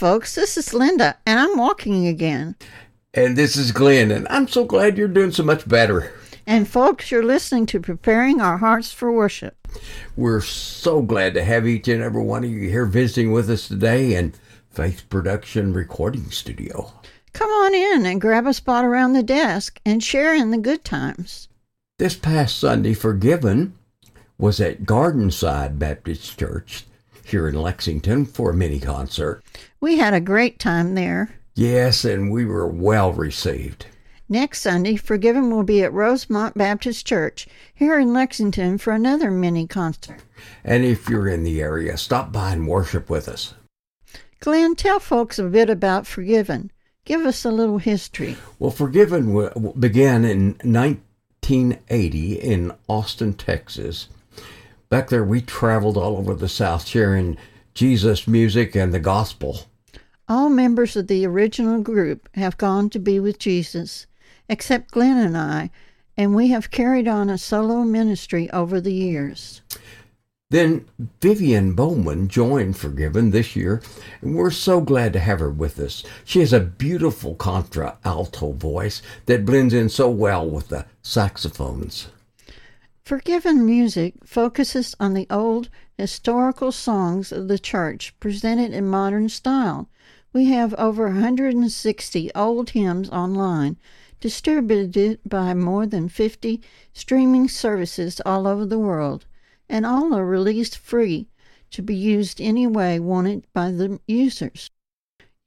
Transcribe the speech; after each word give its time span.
Folks. 0.00 0.34
This 0.34 0.56
is 0.56 0.72
Linda, 0.72 1.18
and 1.26 1.38
I'm 1.38 1.58
walking 1.58 2.06
again. 2.06 2.56
And 3.12 3.36
this 3.36 3.54
is 3.54 3.70
Glenn, 3.70 4.10
and 4.10 4.26
I'm 4.30 4.48
so 4.48 4.64
glad 4.64 4.96
you're 4.96 5.06
doing 5.06 5.30
so 5.30 5.42
much 5.42 5.68
better. 5.68 6.10
And, 6.46 6.66
folks, 6.66 7.10
you're 7.10 7.22
listening 7.22 7.66
to 7.66 7.80
Preparing 7.80 8.40
Our 8.40 8.56
Hearts 8.56 8.90
for 8.90 9.12
Worship. 9.12 9.58
We're 10.16 10.40
so 10.40 11.02
glad 11.02 11.34
to 11.34 11.44
have 11.44 11.66
each 11.66 11.86
and 11.86 12.02
every 12.02 12.22
one 12.22 12.44
of 12.44 12.50
you 12.50 12.70
here 12.70 12.86
visiting 12.86 13.30
with 13.30 13.50
us 13.50 13.68
today 13.68 14.14
in 14.14 14.32
Faith 14.70 15.04
Production 15.10 15.74
Recording 15.74 16.30
Studio. 16.30 16.94
Come 17.34 17.50
on 17.50 17.74
in 17.74 18.06
and 18.06 18.22
grab 18.22 18.46
a 18.46 18.54
spot 18.54 18.86
around 18.86 19.12
the 19.12 19.22
desk 19.22 19.82
and 19.84 20.02
share 20.02 20.34
in 20.34 20.50
the 20.50 20.56
good 20.56 20.82
times. 20.82 21.48
This 21.98 22.16
past 22.16 22.56
Sunday, 22.56 22.94
Forgiven 22.94 23.74
was 24.38 24.62
at 24.62 24.84
Gardenside 24.84 25.78
Baptist 25.78 26.38
Church 26.38 26.86
here 27.22 27.46
in 27.46 27.54
Lexington 27.54 28.24
for 28.24 28.50
a 28.50 28.54
mini 28.54 28.80
concert. 28.80 29.42
We 29.80 29.96
had 29.96 30.12
a 30.12 30.20
great 30.20 30.58
time 30.58 30.94
there. 30.94 31.40
Yes, 31.54 32.04
and 32.04 32.30
we 32.30 32.44
were 32.44 32.68
well 32.68 33.12
received. 33.12 33.86
Next 34.28 34.60
Sunday, 34.60 34.96
Forgiven 34.96 35.50
will 35.50 35.62
be 35.62 35.82
at 35.82 35.92
Rosemont 35.92 36.56
Baptist 36.56 37.06
Church 37.06 37.48
here 37.74 37.98
in 37.98 38.12
Lexington 38.12 38.78
for 38.78 38.92
another 38.92 39.30
mini 39.30 39.66
concert. 39.66 40.22
And 40.62 40.84
if 40.84 41.08
you're 41.08 41.26
in 41.28 41.42
the 41.42 41.60
area, 41.62 41.96
stop 41.96 42.30
by 42.30 42.52
and 42.52 42.68
worship 42.68 43.10
with 43.10 43.26
us. 43.26 43.54
Glenn, 44.38 44.76
tell 44.76 45.00
folks 45.00 45.38
a 45.38 45.44
bit 45.44 45.68
about 45.68 46.06
Forgiven. 46.06 46.70
Give 47.04 47.22
us 47.22 47.44
a 47.44 47.50
little 47.50 47.78
history. 47.78 48.36
Well, 48.58 48.70
Forgiven 48.70 49.72
began 49.78 50.24
in 50.24 50.58
1980 50.62 52.34
in 52.34 52.72
Austin, 52.86 53.34
Texas. 53.34 54.08
Back 54.90 55.08
there, 55.08 55.24
we 55.24 55.40
traveled 55.40 55.96
all 55.96 56.18
over 56.18 56.34
the 56.34 56.48
South 56.48 56.86
sharing 56.86 57.36
Jesus 57.74 58.28
music 58.28 58.76
and 58.76 58.92
the 58.94 59.00
gospel. 59.00 59.66
All 60.30 60.48
members 60.48 60.94
of 60.94 61.08
the 61.08 61.26
original 61.26 61.82
group 61.82 62.28
have 62.34 62.56
gone 62.56 62.88
to 62.90 63.00
be 63.00 63.18
with 63.18 63.40
Jesus, 63.40 64.06
except 64.48 64.92
Glenn 64.92 65.16
and 65.16 65.36
I, 65.36 65.70
and 66.16 66.36
we 66.36 66.46
have 66.50 66.70
carried 66.70 67.08
on 67.08 67.28
a 67.28 67.36
solo 67.36 67.82
ministry 67.82 68.48
over 68.52 68.80
the 68.80 68.92
years. 68.92 69.60
Then 70.48 70.86
Vivian 71.20 71.74
Bowman 71.74 72.28
joined 72.28 72.76
Forgiven 72.76 73.32
this 73.32 73.56
year, 73.56 73.82
and 74.22 74.36
we're 74.36 74.52
so 74.52 74.80
glad 74.80 75.12
to 75.14 75.18
have 75.18 75.40
her 75.40 75.50
with 75.50 75.80
us. 75.80 76.04
She 76.24 76.38
has 76.38 76.52
a 76.52 76.60
beautiful 76.60 77.34
contra 77.34 77.98
alto 78.04 78.52
voice 78.52 79.02
that 79.26 79.44
blends 79.44 79.74
in 79.74 79.88
so 79.88 80.08
well 80.08 80.48
with 80.48 80.68
the 80.68 80.86
saxophones. 81.02 82.06
Forgiven 83.02 83.66
music 83.66 84.14
focuses 84.24 84.94
on 85.00 85.14
the 85.14 85.26
old 85.28 85.70
historical 85.98 86.70
songs 86.70 87.32
of 87.32 87.48
the 87.48 87.58
church 87.58 88.14
presented 88.20 88.72
in 88.72 88.86
modern 88.86 89.28
style. 89.28 89.88
We 90.32 90.44
have 90.46 90.74
over 90.74 91.06
160 91.06 92.30
old 92.34 92.70
hymns 92.70 93.10
online, 93.10 93.76
distributed 94.20 95.18
by 95.26 95.54
more 95.54 95.86
than 95.86 96.08
50 96.08 96.60
streaming 96.92 97.48
services 97.48 98.20
all 98.24 98.46
over 98.46 98.64
the 98.64 98.78
world 98.78 99.26
and 99.68 99.86
all 99.86 100.14
are 100.14 100.26
released 100.26 100.76
free 100.76 101.28
to 101.70 101.82
be 101.82 101.94
used 101.94 102.40
any 102.40 102.66
way 102.66 103.00
wanted 103.00 103.44
by 103.52 103.70
the 103.70 104.00
users. 104.06 104.70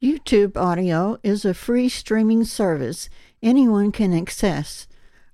YouTube 0.02 0.58
Audio 0.58 1.18
is 1.24 1.46
a 1.46 1.54
free 1.54 1.88
streaming 1.88 2.44
service 2.44 3.10
anyone 3.42 3.92
can 3.92 4.14
access. 4.14 4.88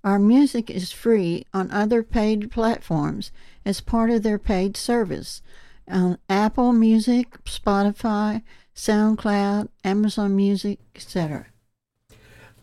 Our 0.03 0.19
music 0.19 0.69
is 0.69 0.91
free 0.91 1.45
on 1.53 1.72
other 1.72 2.03
paid 2.03 2.51
platforms 2.51 3.31
as 3.66 3.81
part 3.81 4.09
of 4.09 4.24
their 4.24 4.40
paid 4.40 4.78
service 4.78 5.41
on 5.88 6.18
Apple 6.29 6.72
Music, 6.72 7.44
Spotify, 7.45 8.44
SoundCloud, 8.79 9.67
Amazon 9.84 10.38
Music, 10.38 10.79
etc. 10.95 11.47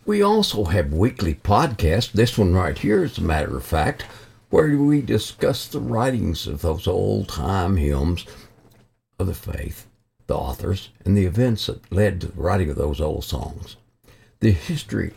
We 0.06 0.22
also 0.22 0.64
have 0.64 0.90
weekly 0.90 1.34
podcasts. 1.34 2.10
This 2.10 2.38
one 2.38 2.54
right 2.54 2.78
here, 2.78 3.04
as 3.04 3.18
a 3.18 3.22
matter 3.22 3.54
of 3.54 3.66
fact, 3.66 4.06
where 4.48 4.78
we 4.78 5.02
discuss 5.02 5.66
the 5.66 5.78
writings 5.78 6.46
of 6.46 6.62
those 6.62 6.86
old 6.86 7.28
time 7.28 7.76
hymns 7.76 8.24
of 9.18 9.26
the 9.26 9.34
faith, 9.34 9.88
the 10.26 10.34
authors, 10.34 10.88
and 11.04 11.18
the 11.18 11.26
events 11.26 11.66
that 11.66 11.92
led 11.92 12.22
to 12.22 12.28
the 12.28 12.40
writing 12.40 12.70
of 12.70 12.76
those 12.76 12.98
old 12.98 13.24
songs. 13.24 13.76
The 14.40 14.52
history, 14.52 15.12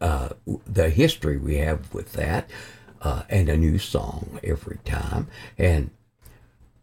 uh, 0.00 0.30
the 0.66 0.90
history 0.90 1.36
we 1.36 1.58
have 1.58 1.94
with 1.94 2.14
that, 2.14 2.50
uh, 3.00 3.22
and 3.30 3.48
a 3.48 3.56
new 3.56 3.78
song 3.78 4.40
every 4.42 4.78
time, 4.84 5.28
and 5.56 5.90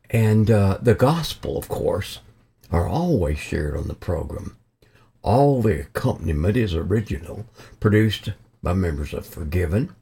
and 0.09 0.49
uh, 0.49 0.77
the 0.81 0.95
gospel, 0.95 1.57
of 1.57 1.67
course, 1.67 2.19
are 2.71 2.87
always 2.87 3.37
shared 3.37 3.77
on 3.77 3.87
the 3.87 3.93
program. 3.93 4.57
All 5.21 5.61
the 5.61 5.81
accompaniment 5.81 6.57
is 6.57 6.73
original, 6.73 7.45
produced 7.79 8.29
by 8.63 8.73
members 8.73 9.13
of 9.13 9.25
Forgiven 9.25 9.95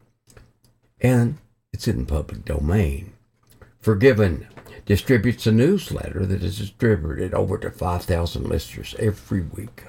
and 1.02 1.38
it's 1.72 1.88
in 1.88 2.06
public 2.06 2.46
domain. 2.46 3.14
Forgiven 3.80 4.48
distributes 4.86 5.48
a 5.48 5.52
newsletter 5.52 6.26
that 6.26 6.44
is 6.44 6.58
distributed 6.58 7.34
over 7.34 7.58
to 7.58 7.72
5,000 7.72 8.44
listeners 8.44 8.96
every 9.00 9.42
week. 9.42 9.84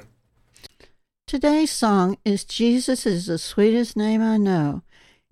Today's 1.26 1.70
song 1.70 2.18
is 2.24 2.44
Jesus 2.44 3.06
is 3.06 3.26
the 3.26 3.38
sweetest 3.38 3.96
name 3.96 4.22
I 4.22 4.36
know. 4.36 4.82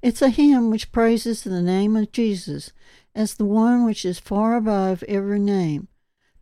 It's 0.00 0.22
a 0.22 0.30
hymn 0.30 0.70
which 0.70 0.92
praises 0.92 1.42
the 1.42 1.60
name 1.60 1.96
of 1.96 2.12
Jesus 2.12 2.72
as 3.14 3.34
the 3.34 3.44
one 3.44 3.84
which 3.84 4.04
is 4.04 4.20
far 4.20 4.56
above 4.56 5.02
every 5.08 5.40
name. 5.40 5.88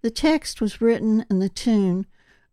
The 0.06 0.12
text 0.12 0.60
was 0.60 0.80
written 0.80 1.26
in 1.28 1.40
the 1.40 1.48
tune, 1.48 2.06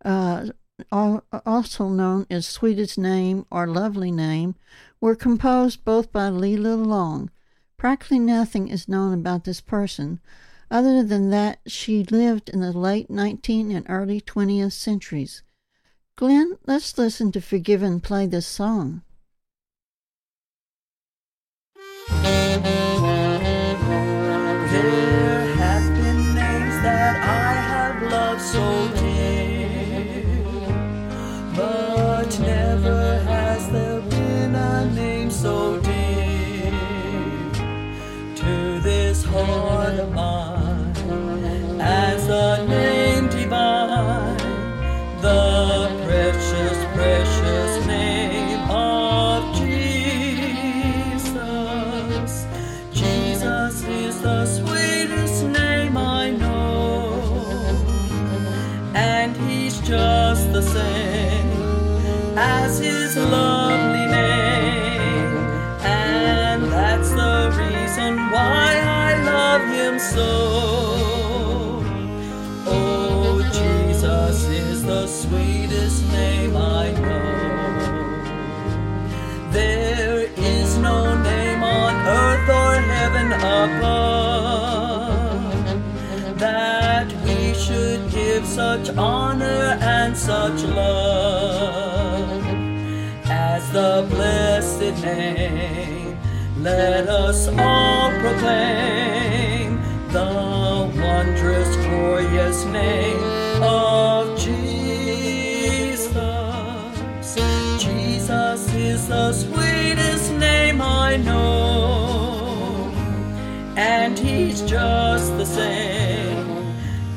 uh, 0.04 0.48
also 0.92 1.88
known 1.88 2.26
as 2.32 2.48
Sweetest 2.48 2.98
Name 2.98 3.46
or 3.52 3.68
Lovely 3.68 4.12
Name, 4.12 4.56
were 5.00 5.16
composed 5.16 5.86
both 5.86 6.12
by 6.12 6.30
Lela 6.30 6.74
Long. 6.74 7.30
Practically 7.78 8.18
nothing 8.18 8.70
is 8.70 8.90
known 8.90 9.14
about 9.14 9.44
this 9.44 9.62
person, 9.62 10.20
other 10.72 11.04
than 11.04 11.30
that 11.30 11.60
she 11.68 12.04
lived 12.04 12.50
in 12.50 12.62
the 12.62 12.72
late 12.72 13.10
19th 13.10 13.76
and 13.76 13.86
early 13.88 14.20
20th 14.20 14.72
centuries. 14.72 15.44
Glenn, 16.16 16.58
let's 16.66 16.98
listen 16.98 17.32
to 17.34 17.40
Forgiven 17.40 18.00
play 18.00 18.26
this 18.26 18.48
song. 18.48 19.04
And 90.04 90.18
such 90.18 90.64
love 90.64 92.44
as 93.26 93.72
the 93.72 94.06
blessed 94.10 95.02
name. 95.02 96.18
Let 96.62 97.08
us 97.08 97.48
all 97.48 98.12
proclaim 98.20 99.80
the 100.10 100.92
wondrous, 101.02 101.74
glorious 101.86 102.66
name 102.66 103.64
of 103.64 104.38
Jesus. 104.38 104.66
Jesus 107.82 108.74
is 108.74 109.08
the 109.08 109.32
sweetest 109.32 110.34
name 110.34 110.82
I 110.82 111.16
know, 111.16 112.92
and 113.78 114.20
He's 114.20 114.62
just 114.64 115.38
the 115.38 115.46
same 115.46 116.54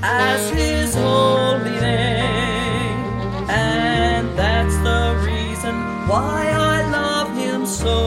as 0.03 0.51
his 0.51 0.95
holy 0.95 1.76
why 6.07 6.49
I 6.49 6.89
love 6.91 7.37
him 7.37 7.67
so. 7.67 7.99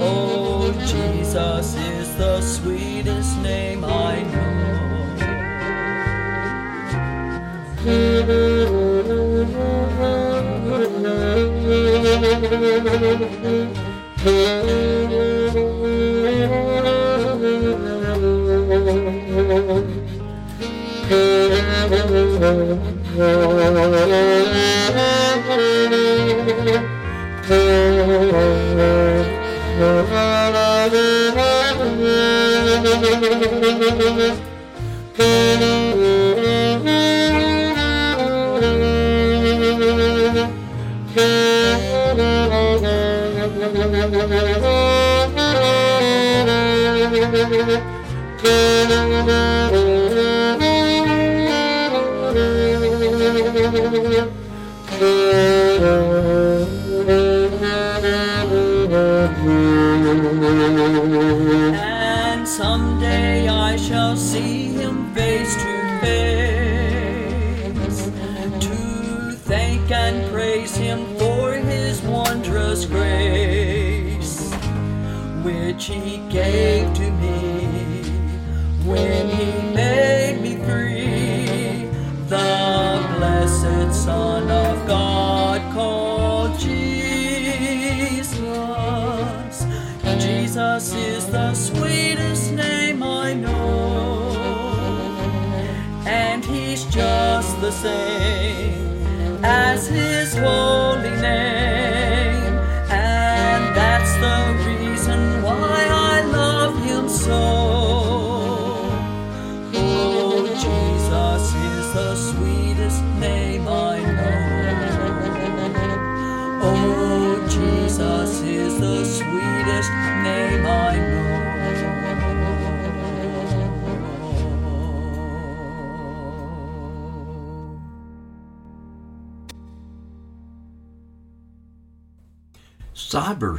Oh, 0.00 0.72
Jesus 0.86 1.74
is 1.74 2.16
the 2.16 2.40
sweetest 2.40 3.38
name 3.40 3.84
I 3.84 4.22
know. 4.22 4.40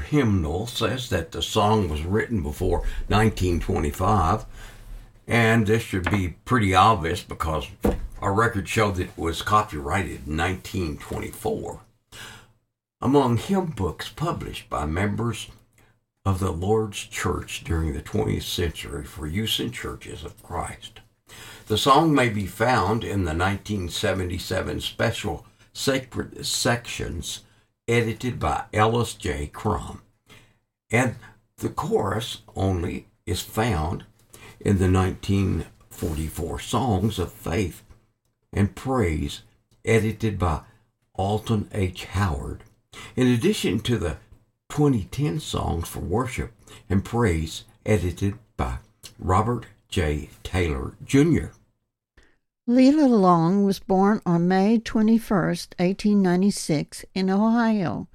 Hymnal 0.05 0.67
says 0.67 1.09
that 1.09 1.31
the 1.31 1.41
song 1.41 1.89
was 1.89 2.03
written 2.03 2.41
before 2.41 2.79
1925, 3.07 4.45
and 5.27 5.65
this 5.65 5.83
should 5.83 6.09
be 6.09 6.35
pretty 6.45 6.75
obvious 6.75 7.23
because 7.23 7.67
our 8.21 8.33
records 8.33 8.69
show 8.69 8.91
that 8.91 9.09
it 9.09 9.17
was 9.17 9.41
copyrighted 9.41 10.27
in 10.27 10.37
1924. 10.37 11.81
Among 13.01 13.37
hymn 13.37 13.67
books 13.67 14.09
published 14.09 14.69
by 14.69 14.85
members 14.85 15.49
of 16.25 16.39
the 16.39 16.51
Lord's 16.51 17.03
Church 17.03 17.63
during 17.63 17.93
the 17.93 18.01
20th 18.01 18.43
century 18.43 19.03
for 19.03 19.27
use 19.27 19.59
in 19.59 19.71
churches 19.71 20.23
of 20.23 20.41
Christ. 20.41 21.01
The 21.67 21.77
song 21.77 22.13
may 22.13 22.29
be 22.29 22.47
found 22.47 23.03
in 23.03 23.25
the 23.25 23.35
1977 23.35 24.81
special 24.81 25.45
Sacred 25.73 26.45
Selections 26.45 27.41
edited 27.87 28.39
by 28.39 28.65
Ellis 28.73 29.13
J. 29.13 29.47
Crum. 29.47 30.01
And 30.91 31.15
the 31.57 31.69
chorus 31.69 32.41
only 32.55 33.07
is 33.25 33.41
found 33.41 34.05
in 34.59 34.77
the 34.77 34.91
1944 34.91 36.59
Songs 36.59 37.19
of 37.19 37.31
Faith 37.31 37.83
and 38.51 38.75
Praise 38.75 39.41
edited 39.83 40.39
by 40.39 40.61
Alton 41.13 41.69
H. 41.71 42.05
Howard, 42.05 42.63
in 43.15 43.27
addition 43.27 43.79
to 43.81 43.97
the 43.97 44.17
2010 44.69 45.39
Songs 45.39 45.87
for 45.87 45.99
Worship 45.99 46.51
and 46.89 47.05
Praise 47.05 47.63
edited 47.85 48.37
by 48.57 48.79
Robert 49.19 49.67
J. 49.87 50.29
Taylor 50.43 50.95
Jr. 51.05 51.47
Lela 52.67 53.05
Long 53.05 53.63
was 53.63 53.77
born 53.77 54.21
on 54.25 54.47
May 54.47 54.79
21, 54.79 55.19
1896, 55.29 57.05
in 57.13 57.29
Ohio. 57.29 58.07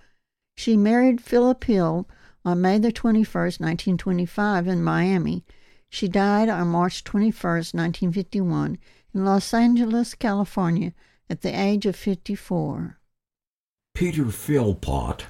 She 0.57 0.77
married 0.77 1.21
Philip 1.21 1.63
Hill 1.63 2.09
on 2.45 2.61
May 2.61 2.79
the 2.79 2.91
21st, 2.91 3.61
1925, 3.61 4.67
in 4.67 4.83
Miami. 4.83 5.45
She 5.89 6.09
died 6.09 6.49
on 6.49 6.67
March 6.67 7.05
21, 7.05 7.33
1951, 7.33 8.79
in 9.15 9.25
Los 9.25 9.55
Angeles, 9.55 10.15
California, 10.15 10.95
at 11.29 11.43
the 11.43 11.57
age 11.57 11.87
of 11.87 11.95
54. 11.95 12.99
Peter 13.95 14.25
Philpott 14.33 15.27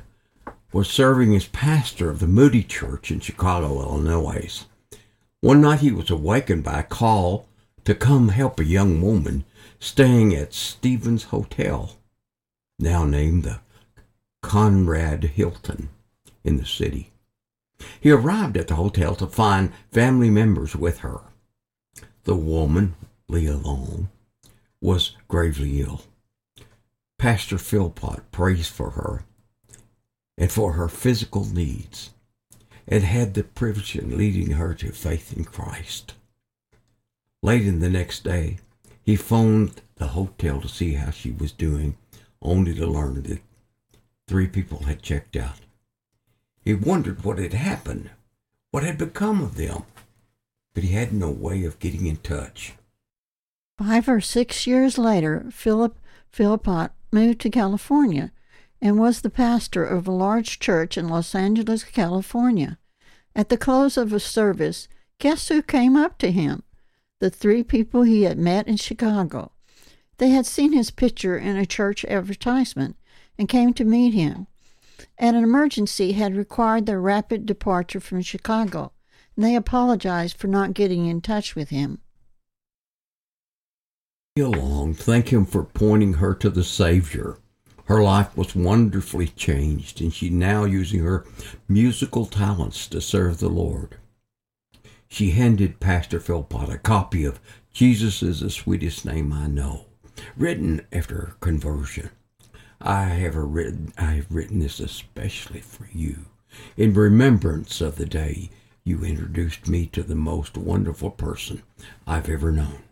was 0.73 0.89
serving 0.89 1.37
as 1.37 1.47
pastor 1.47 2.09
of 2.09 2.21
the 2.21 2.27
Moody 2.27 2.63
Church 2.63 3.11
in 3.11 3.21
Chicago, 3.21 3.83
Illinois. 3.83 4.65
One 5.43 5.61
night 5.61 5.81
he 5.81 5.93
was 5.93 6.09
awakened 6.09 6.65
by 6.65 6.81
a 6.81 6.85
call 6.85 7.50
to 7.91 7.97
come 7.97 8.29
help 8.29 8.61
a 8.61 8.65
young 8.65 9.03
woman 9.03 9.45
staying 9.81 10.33
at 10.33 10.55
Stevens 10.55 11.25
Hotel, 11.25 11.97
now 12.79 13.03
named 13.03 13.43
the 13.43 13.59
Conrad 14.45 15.25
Hilton 15.25 15.89
in 16.45 16.57
the 16.57 16.65
city. 16.65 17.11
He 18.01 18.13
arrived 18.13 18.57
at 18.57 18.69
the 18.69 18.77
hotel 18.77 19.17
to 19.17 19.27
find 19.27 19.73
family 19.91 20.31
members 20.31 20.77
with 20.77 20.99
her. 20.99 21.19
The 22.23 22.37
woman, 22.37 22.95
Leah 23.27 23.57
Long, 23.57 24.09
was 24.81 25.17
gravely 25.27 25.81
ill. 25.81 26.03
Pastor 27.19 27.59
Philpott 27.59 28.31
prays 28.31 28.69
for 28.69 28.91
her 28.91 29.25
and 30.39 30.53
for 30.53 30.75
her 30.75 30.89
physical 30.89 31.45
needs 31.45 32.11
and 32.87 33.03
had 33.03 33.35
the 33.35 33.43
privilege 33.43 33.97
of 33.97 34.13
leading 34.13 34.53
her 34.53 34.75
to 34.75 34.93
faith 34.93 35.37
in 35.37 35.43
Christ. 35.43 36.15
Late 37.43 37.67
in 37.67 37.81
the 37.81 37.89
next 37.89 38.23
day, 38.23 38.59
he 39.03 39.17
phoned 39.17 39.81
the 39.97 40.09
hotel 40.09 40.61
to 40.61 40.69
see 40.69 40.95
how 40.95 41.11
she 41.11 41.31
was 41.31 41.53
doing, 41.53 41.97
only 42.43 42.75
to 42.75 42.87
learn 42.87 43.23
that 43.23 43.41
three 44.29 44.47
people 44.47 44.85
had 44.85 45.03
checked 45.03 45.37
out. 45.37 45.61
He 46.63 46.75
wondered 46.75 47.25
what 47.25 47.39
had 47.39 47.55
happened, 47.55 48.11
what 48.71 48.83
had 48.83 48.99
become 48.99 49.43
of 49.43 49.57
them, 49.57 49.85
but 50.75 50.85
he 50.85 50.91
had 50.91 51.13
no 51.13 51.31
way 51.31 51.65
of 51.65 51.79
getting 51.79 52.07
in 52.07 52.17
touch. 52.17 52.75
Five 53.79 54.09
or 54.09 54.21
six 54.21 54.67
years 54.67 54.99
later, 54.99 55.47
Philip 55.51 55.99
Philpott 56.31 56.93
moved 57.11 57.41
to 57.41 57.51
California 57.51 58.33
and 58.83 58.99
was 58.99 59.23
the 59.23 59.31
pastor 59.31 59.85
of 59.85 60.07
a 60.07 60.13
large 60.13 60.59
church 60.59 60.99
in 60.99 61.09
Los 61.09 61.35
Angeles, 61.35 61.85
California. 61.85 62.79
At 63.35 63.49
the 63.49 63.57
close 63.57 63.97
of 63.97 64.13
a 64.13 64.21
service, 64.21 64.89
guess 65.19 65.49
who 65.49 65.63
came 65.63 65.97
up 65.97 66.19
to 66.19 66.31
him? 66.31 66.63
The 67.21 67.31
three 67.31 67.63
people 67.63 68.03
he 68.03 68.23
had 68.23 68.39
met 68.39 68.67
in 68.67 68.77
Chicago. 68.77 69.53
They 70.17 70.31
had 70.31 70.47
seen 70.47 70.73
his 70.73 70.91
picture 70.91 71.37
in 71.37 71.57
a 71.57 71.67
church 71.67 72.05
advertisement 72.07 72.97
and 73.39 73.49
came 73.49 73.75
to 73.75 73.85
meet 73.85 74.15
him. 74.15 74.47
An 75.19 75.35
emergency 75.35 76.13
had 76.13 76.35
required 76.35 76.87
their 76.87 77.01
rapid 77.01 77.47
departure 77.47 78.01
from 78.01 78.23
Chicago, 78.23 78.93
and 79.37 79.45
they 79.45 79.55
apologized 79.55 80.37
for 80.37 80.47
not 80.47 80.75
getting 80.75 81.07
in 81.07 81.21
touch 81.21 81.55
with 81.55 81.69
him. 81.69 82.01
Along, 84.39 84.95
thank 84.95 85.31
him 85.31 85.45
for 85.45 85.65
pointing 85.65 86.15
her 86.15 86.35
to 86.35 86.49
the 86.49 86.65
Savior. 86.65 87.37
Her 87.85 88.03
life 88.03 88.35
was 88.37 88.55
wonderfully 88.55 89.29
changed, 89.29 90.01
and 90.01 90.15
she 90.15 90.31
now 90.31 90.65
using 90.65 91.01
her 91.01 91.27
musical 91.69 92.25
talents 92.25 92.87
to 92.89 93.01
serve 93.01 93.41
the 93.41 93.49
Lord. 93.49 93.97
She 95.13 95.33
handed 95.33 95.81
Pastor 95.81 96.21
Philpott 96.21 96.71
a 96.71 96.79
copy 96.79 97.25
of 97.25 97.41
Jesus 97.73 98.23
is 98.23 98.41
the 98.41 98.49
Sweetest 98.49 99.05
Name 99.05 99.33
I 99.33 99.49
Know, 99.49 99.87
written 100.37 100.87
after 100.93 101.15
her 101.17 101.35
conversion. 101.41 102.11
I 102.81 103.07
have 103.07 103.35
written 103.35 103.93
I 103.99 104.13
have 104.13 104.31
written 104.31 104.61
this 104.61 104.79
especially 104.79 105.61
for 105.61 105.89
you, 105.93 106.27
in 106.77 106.95
remembrance 106.95 107.81
of 107.81 107.97
the 107.97 108.07
day 108.07 108.51
you 108.85 109.05
introduced 109.05 109.67
me 109.67 109.87
to 109.87 110.05
the 110.05 110.15
most 110.15 110.57
wonderful 110.57 111.11
person 111.11 111.65
I've 112.07 112.29
ever 112.29 112.53
known. 112.53 112.85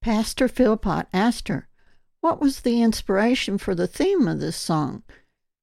Pastor 0.00 0.46
Philpott 0.46 1.08
asked 1.12 1.48
her, 1.48 1.68
What 2.20 2.40
was 2.40 2.60
the 2.60 2.80
inspiration 2.80 3.58
for 3.58 3.74
the 3.74 3.88
theme 3.88 4.28
of 4.28 4.38
this 4.38 4.56
song? 4.56 5.02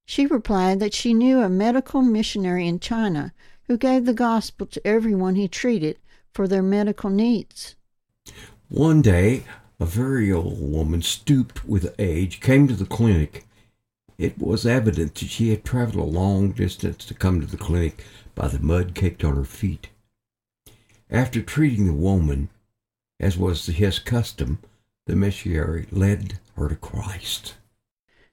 She 0.04 0.26
replied 0.26 0.80
that 0.80 0.94
she 0.94 1.14
knew 1.14 1.40
a 1.40 1.48
medical 1.48 2.02
missionary 2.02 2.68
in 2.68 2.78
China 2.78 3.32
who 3.68 3.76
gave 3.76 4.04
the 4.04 4.14
gospel 4.14 4.66
to 4.66 4.86
everyone 4.86 5.34
he 5.34 5.48
treated 5.48 5.98
for 6.32 6.46
their 6.46 6.62
medical 6.62 7.10
needs. 7.10 7.76
One 8.68 9.02
day, 9.02 9.44
a 9.78 9.86
very 9.86 10.32
old 10.32 10.60
woman, 10.60 11.02
stooped 11.02 11.66
with 11.66 11.94
age, 11.98 12.40
came 12.40 12.68
to 12.68 12.74
the 12.74 12.86
clinic. 12.86 13.46
It 14.18 14.38
was 14.38 14.66
evident 14.66 15.14
that 15.16 15.28
she 15.28 15.50
had 15.50 15.64
traveled 15.64 16.02
a 16.02 16.18
long 16.18 16.52
distance 16.52 17.04
to 17.06 17.14
come 17.14 17.40
to 17.40 17.46
the 17.46 17.56
clinic 17.56 18.04
by 18.34 18.48
the 18.48 18.58
mud 18.58 18.94
caked 18.94 19.24
on 19.24 19.36
her 19.36 19.44
feet. 19.44 19.88
After 21.10 21.42
treating 21.42 21.86
the 21.86 21.92
woman, 21.92 22.48
as 23.20 23.38
was 23.38 23.66
his 23.66 23.98
custom, 23.98 24.58
the 25.06 25.16
missionary 25.16 25.86
led 25.90 26.38
her 26.56 26.68
to 26.68 26.76
Christ. 26.76 27.54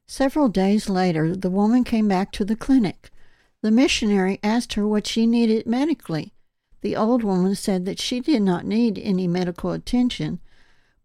Several 0.07 0.49
days 0.49 0.89
later, 0.89 1.35
the 1.35 1.49
woman 1.49 1.83
came 1.83 2.07
back 2.07 2.31
to 2.33 2.45
the 2.45 2.55
clinic. 2.55 3.11
The 3.63 3.72
missionary 3.72 4.41
asked 4.43 4.74
her 4.74 4.86
what 4.86 5.08
she 5.08 5.25
needed 5.25 5.65
medically. 5.65 6.34
The 6.82 6.98
old 6.98 7.24
woman 7.24 7.55
said 7.55 7.86
that 7.86 7.98
she 7.98 8.20
did 8.20 8.41
not 8.41 8.65
need 8.65 9.00
any 9.00 9.25
medical 9.25 9.72
attention, 9.72 10.41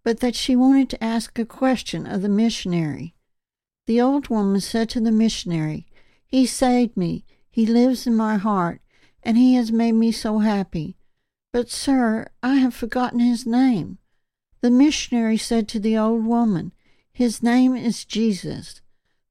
but 0.03 0.19
that 0.19 0.35
she 0.35 0.57
wanted 0.57 0.91
to 0.91 1.05
ask 1.05 1.39
a 1.39 1.45
question 1.45 2.05
of 2.05 2.21
the 2.21 2.29
missionary. 2.29 3.15
The 3.87 4.01
old 4.01 4.29
woman 4.29 4.61
said 4.61 4.89
to 4.91 5.01
the 5.01 5.13
missionary, 5.13 5.87
He 6.27 6.47
saved 6.47 6.97
me, 6.97 7.25
He 7.49 7.65
lives 7.65 8.09
in 8.09 8.17
my 8.17 8.39
heart, 8.39 8.81
and 9.23 9.39
He 9.39 9.55
has 9.55 9.71
made 9.71 9.93
me 9.93 10.11
so 10.11 10.41
happy. 10.41 10.97
But, 11.53 11.71
sir, 11.71 12.27
I 12.43 12.57
have 12.57 12.75
forgotten 12.75 13.21
His 13.21 13.47
name. 13.47 13.99
The 14.63 14.71
missionary 14.73 15.37
said 15.37 15.69
to 15.69 15.79
the 15.79 15.97
old 15.97 16.27
woman, 16.27 16.73
His 17.13 17.41
name 17.41 17.77
is 17.77 18.05
Jesus. 18.05 18.81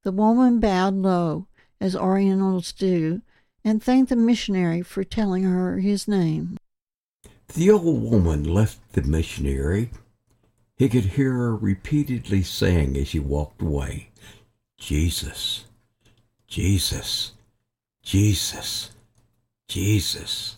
The 0.02 0.12
woman 0.12 0.60
bowed 0.60 0.94
low, 0.94 1.46
as 1.80 1.94
Orientals 1.96 2.72
do, 2.72 3.22
and 3.64 3.82
thanked 3.82 4.10
the 4.10 4.16
missionary 4.16 4.82
for 4.82 5.04
telling 5.04 5.44
her 5.44 5.78
his 5.78 6.08
name. 6.08 6.56
The 7.54 7.70
old 7.70 8.10
woman 8.10 8.44
left 8.44 8.92
the 8.92 9.02
missionary. 9.02 9.90
He 10.76 10.88
could 10.88 11.04
hear 11.04 11.32
her 11.32 11.56
repeatedly 11.56 12.42
saying 12.42 12.96
as 12.96 13.08
she 13.08 13.18
walked 13.18 13.62
away, 13.62 14.10
Jesus, 14.78 15.64
Jesus, 16.46 17.32
Jesus, 18.02 18.90
Jesus. 19.66 20.56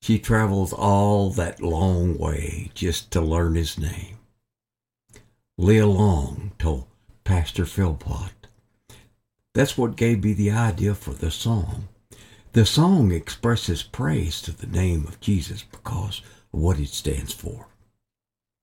She 0.00 0.18
traveled 0.18 0.72
all 0.72 1.30
that 1.30 1.60
long 1.60 2.16
way 2.16 2.70
just 2.74 3.10
to 3.10 3.20
learn 3.20 3.56
his 3.56 3.76
name. 3.76 4.18
Leah 5.58 5.86
Long 5.86 6.52
told 6.58 6.86
Pastor 7.24 7.64
Philpott. 7.64 8.35
That's 9.56 9.78
what 9.78 9.96
gave 9.96 10.22
me 10.22 10.34
the 10.34 10.50
idea 10.50 10.94
for 10.94 11.14
the 11.14 11.30
song. 11.30 11.88
The 12.52 12.66
song 12.66 13.10
expresses 13.10 13.82
praise 13.82 14.42
to 14.42 14.52
the 14.52 14.66
name 14.66 15.06
of 15.06 15.18
Jesus 15.18 15.62
because 15.62 16.20
of 16.52 16.60
what 16.60 16.78
it 16.78 16.90
stands 16.90 17.32
for. 17.32 17.66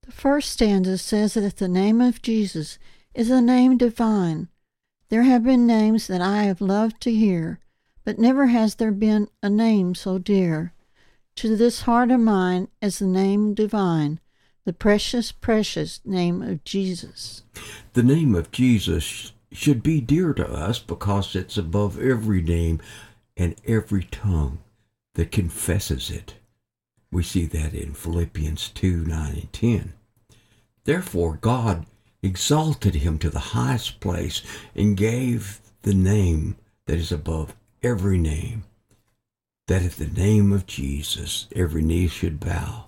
The 0.04 0.12
first 0.12 0.52
stanza 0.52 1.00
says 1.00 1.34
that 1.34 1.58
the 1.58 1.68
name 1.68 2.00
of 2.00 2.22
Jesus 2.22 2.78
is 3.16 3.32
a 3.32 3.42
name 3.42 3.76
divine. 3.76 4.50
There 5.10 5.24
have 5.24 5.44
been 5.44 5.66
names 5.66 6.06
that 6.06 6.22
I 6.22 6.44
have 6.44 6.62
loved 6.62 7.02
to 7.02 7.12
hear, 7.12 7.58
but 8.06 8.20
never 8.20 8.46
has 8.46 8.76
there 8.76 8.92
been 8.92 9.30
a 9.42 9.50
name 9.50 9.96
so 9.96 10.20
dear 10.20 10.74
to 11.38 11.58
this 11.58 11.82
heart 11.82 12.12
of 12.12 12.20
mine 12.20 12.68
as 12.84 13.00
the 13.00 13.08
name 13.08 13.56
divine, 13.56 14.20
the 14.64 14.74
precious, 14.74 15.32
precious 15.32 16.02
name 16.06 16.44
of 16.44 16.64
Jesus. 16.64 17.42
The 17.94 18.04
name 18.04 18.36
of 18.36 18.52
Jesus 18.52 19.32
should 19.56 19.84
be 19.84 20.02
dear 20.02 20.34
to 20.34 20.48
us 20.48 20.80
because 20.80 21.36
it's 21.36 21.58
above 21.58 22.00
every 22.00 22.42
name 22.42 22.82
and 23.38 23.56
every 23.66 24.04
tongue 24.04 24.60
that 25.16 25.32
confesses 25.32 26.10
it. 26.10 26.36
We 27.12 27.24
see 27.24 27.46
that 27.46 27.74
in 27.74 27.94
Philippians 27.94 28.70
2 28.70 29.06
9 29.06 29.34
and 29.34 29.54
10. 29.54 29.94
Therefore, 30.86 31.38
God 31.40 31.86
exalted 32.22 32.96
him 32.96 33.20
to 33.20 33.30
the 33.30 33.40
highest 33.40 34.00
place 34.00 34.42
and 34.76 34.98
gave 34.98 35.60
the 35.84 35.94
name 35.94 36.56
that 36.88 36.98
is 36.98 37.12
above 37.12 37.56
every 37.82 38.18
name, 38.18 38.64
that 39.68 39.84
at 39.84 39.94
the 39.94 40.08
name 40.08 40.52
of 40.52 40.66
Jesus 40.66 41.48
every 41.56 41.82
knee 41.82 42.08
should 42.08 42.40
bow 42.40 42.86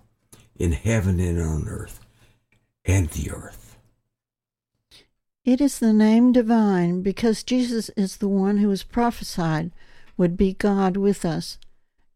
in 0.57 0.71
heaven 0.71 1.19
and 1.19 1.39
on 1.39 1.67
earth 1.67 1.99
and 2.85 3.09
the 3.09 3.31
earth. 3.31 3.64
It 5.45 5.61
is 5.61 5.77
the 5.77 5.93
name 5.93 6.31
divine 6.31 7.03
because 7.03 7.43
Jesus 7.43 7.89
is 7.89 8.17
the 8.17 8.27
one 8.27 8.57
who 8.57 8.67
was 8.67 8.81
prophesied 8.81 9.71
would 10.17 10.35
be 10.35 10.53
God 10.53 10.97
with 10.97 11.23
us. 11.23 11.59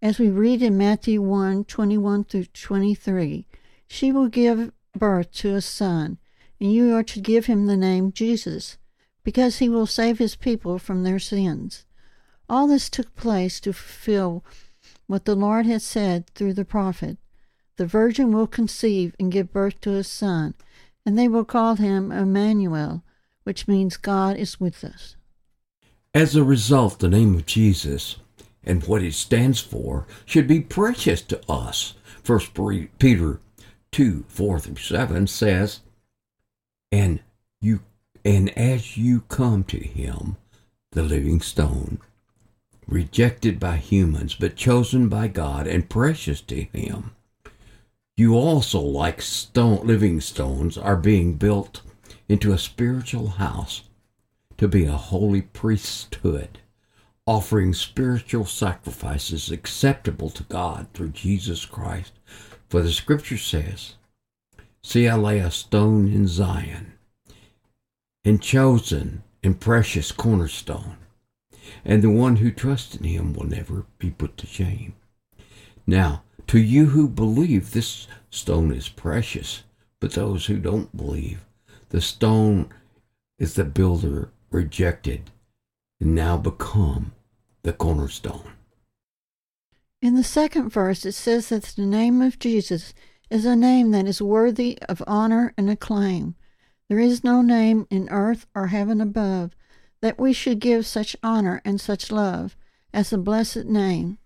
As 0.01 0.17
we 0.17 0.29
read 0.29 0.63
in 0.63 0.79
Matthew 0.79 1.21
1 1.21 1.65
21 1.65 2.23
through 2.23 2.45
23, 2.45 3.45
she 3.87 4.11
will 4.11 4.29
give 4.29 4.71
birth 4.97 5.31
to 5.33 5.53
a 5.53 5.61
son, 5.61 6.17
and 6.59 6.73
you 6.73 6.95
are 6.95 7.03
to 7.03 7.19
give 7.19 7.45
him 7.45 7.67
the 7.67 7.77
name 7.77 8.11
Jesus, 8.11 8.79
because 9.23 9.59
he 9.59 9.69
will 9.69 9.85
save 9.85 10.17
his 10.17 10.35
people 10.35 10.79
from 10.79 11.03
their 11.03 11.19
sins. 11.19 11.85
All 12.49 12.65
this 12.65 12.89
took 12.89 13.15
place 13.15 13.59
to 13.59 13.73
fulfill 13.73 14.43
what 15.05 15.25
the 15.25 15.35
Lord 15.35 15.67
had 15.67 15.83
said 15.83 16.25
through 16.33 16.53
the 16.53 16.65
prophet 16.65 17.19
The 17.77 17.85
virgin 17.85 18.31
will 18.31 18.47
conceive 18.47 19.15
and 19.19 19.31
give 19.31 19.53
birth 19.53 19.79
to 19.81 19.93
a 19.93 20.03
son, 20.03 20.55
and 21.05 21.15
they 21.15 21.27
will 21.27 21.45
call 21.45 21.75
him 21.75 22.11
Emmanuel, 22.11 23.03
which 23.49 23.67
means 23.67 23.97
God 23.97 24.37
is 24.37 24.59
with 24.59 24.83
us. 24.83 25.15
As 26.13 26.35
a 26.35 26.43
result, 26.43 26.99
the 26.99 27.09
name 27.09 27.33
of 27.33 27.47
Jesus 27.47 28.17
and 28.63 28.83
what 28.83 29.01
it 29.01 29.15
stands 29.15 29.59
for 29.59 30.05
should 30.23 30.47
be 30.47 30.59
precious 30.59 31.23
to 31.23 31.41
us. 31.51 31.95
First 32.21 32.51
Peter 32.99 33.39
2 33.91 34.25
4 34.27 34.59
through 34.59 34.75
7 34.75 35.25
says, 35.25 35.79
And 36.91 37.21
you 37.59 37.79
and 38.23 38.55
as 38.55 38.97
you 38.97 39.21
come 39.21 39.63
to 39.63 39.79
him, 39.79 40.37
the 40.91 41.01
living 41.01 41.41
stone, 41.41 41.97
rejected 42.85 43.59
by 43.59 43.77
humans, 43.77 44.35
but 44.35 44.57
chosen 44.57 45.09
by 45.09 45.27
God 45.27 45.65
and 45.65 45.89
precious 45.89 46.39
to 46.41 46.65
him, 46.65 47.15
you 48.15 48.35
also, 48.35 48.79
like 48.79 49.23
stone 49.23 49.87
living 49.87 50.21
stones, 50.21 50.77
are 50.77 50.95
being 50.95 51.33
built 51.33 51.81
into 52.29 52.53
a 52.53 52.57
spiritual 52.57 53.27
house 53.27 53.81
to 54.57 54.67
be 54.67 54.85
a 54.85 54.91
holy 54.91 55.41
priesthood, 55.41 56.59
offering 57.25 57.73
spiritual 57.73 58.45
sacrifices 58.45 59.51
acceptable 59.51 60.29
to 60.29 60.43
God 60.43 60.87
through 60.93 61.09
Jesus 61.09 61.65
Christ. 61.65 62.13
For 62.69 62.81
the 62.81 62.91
scripture 62.91 63.37
says, 63.37 63.95
See, 64.83 65.09
I 65.09 65.15
lay 65.15 65.39
a 65.39 65.49
stone 65.49 66.07
in 66.07 66.27
Zion, 66.27 66.93
and 68.23 68.41
chosen 68.41 69.23
and 69.43 69.59
precious 69.59 70.11
cornerstone, 70.11 70.97
and 71.83 72.01
the 72.03 72.09
one 72.09 72.37
who 72.37 72.51
trusts 72.51 72.95
in 72.95 73.05
him 73.05 73.33
will 73.33 73.45
never 73.47 73.85
be 73.97 74.11
put 74.11 74.37
to 74.37 74.47
shame. 74.47 74.93
Now, 75.87 76.23
to 76.47 76.59
you 76.59 76.87
who 76.87 77.07
believe, 77.07 77.71
this 77.71 78.07
stone 78.29 78.71
is 78.71 78.89
precious, 78.89 79.63
but 79.99 80.13
those 80.13 80.45
who 80.45 80.57
don't 80.57 80.95
believe, 80.95 81.45
the 81.89 82.01
stone 82.01 82.69
is 83.37 83.55
the 83.55 83.63
builder 83.63 84.31
rejected, 84.51 85.31
and 85.99 86.15
now 86.15 86.37
become 86.37 87.13
the 87.63 87.73
cornerstone. 87.73 88.53
In 90.01 90.15
the 90.15 90.23
second 90.23 90.69
verse, 90.69 91.05
it 91.05 91.13
says 91.13 91.49
that 91.49 91.63
the 91.63 91.85
name 91.85 92.21
of 92.21 92.39
Jesus 92.39 92.93
is 93.29 93.45
a 93.45 93.55
name 93.55 93.91
that 93.91 94.07
is 94.07 94.21
worthy 94.21 94.77
of 94.87 95.03
honor 95.05 95.53
and 95.57 95.69
acclaim. 95.69 96.35
There 96.87 96.99
is 96.99 97.23
no 97.23 97.41
name 97.41 97.85
in 97.89 98.09
earth 98.09 98.47
or 98.55 98.67
heaven 98.67 99.01
above 99.01 99.51
that 100.01 100.19
we 100.19 100.33
should 100.33 100.59
give 100.59 100.85
such 100.85 101.15
honor 101.21 101.61
and 101.65 101.79
such 101.79 102.11
love 102.11 102.55
as 102.93 103.09
the 103.09 103.17
blessed 103.17 103.65
name. 103.65 104.17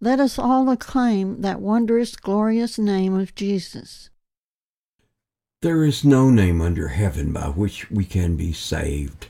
Let 0.00 0.20
us 0.20 0.38
all 0.38 0.68
acclaim 0.70 1.40
that 1.40 1.60
wondrous, 1.60 2.14
glorious 2.16 2.78
name 2.78 3.14
of 3.14 3.34
Jesus. 3.34 4.10
There 5.62 5.84
is 5.84 6.04
no 6.04 6.30
name 6.30 6.60
under 6.60 6.88
heaven 6.88 7.32
by 7.32 7.48
which 7.48 7.90
we 7.90 8.04
can 8.04 8.36
be 8.36 8.52
saved 8.52 9.28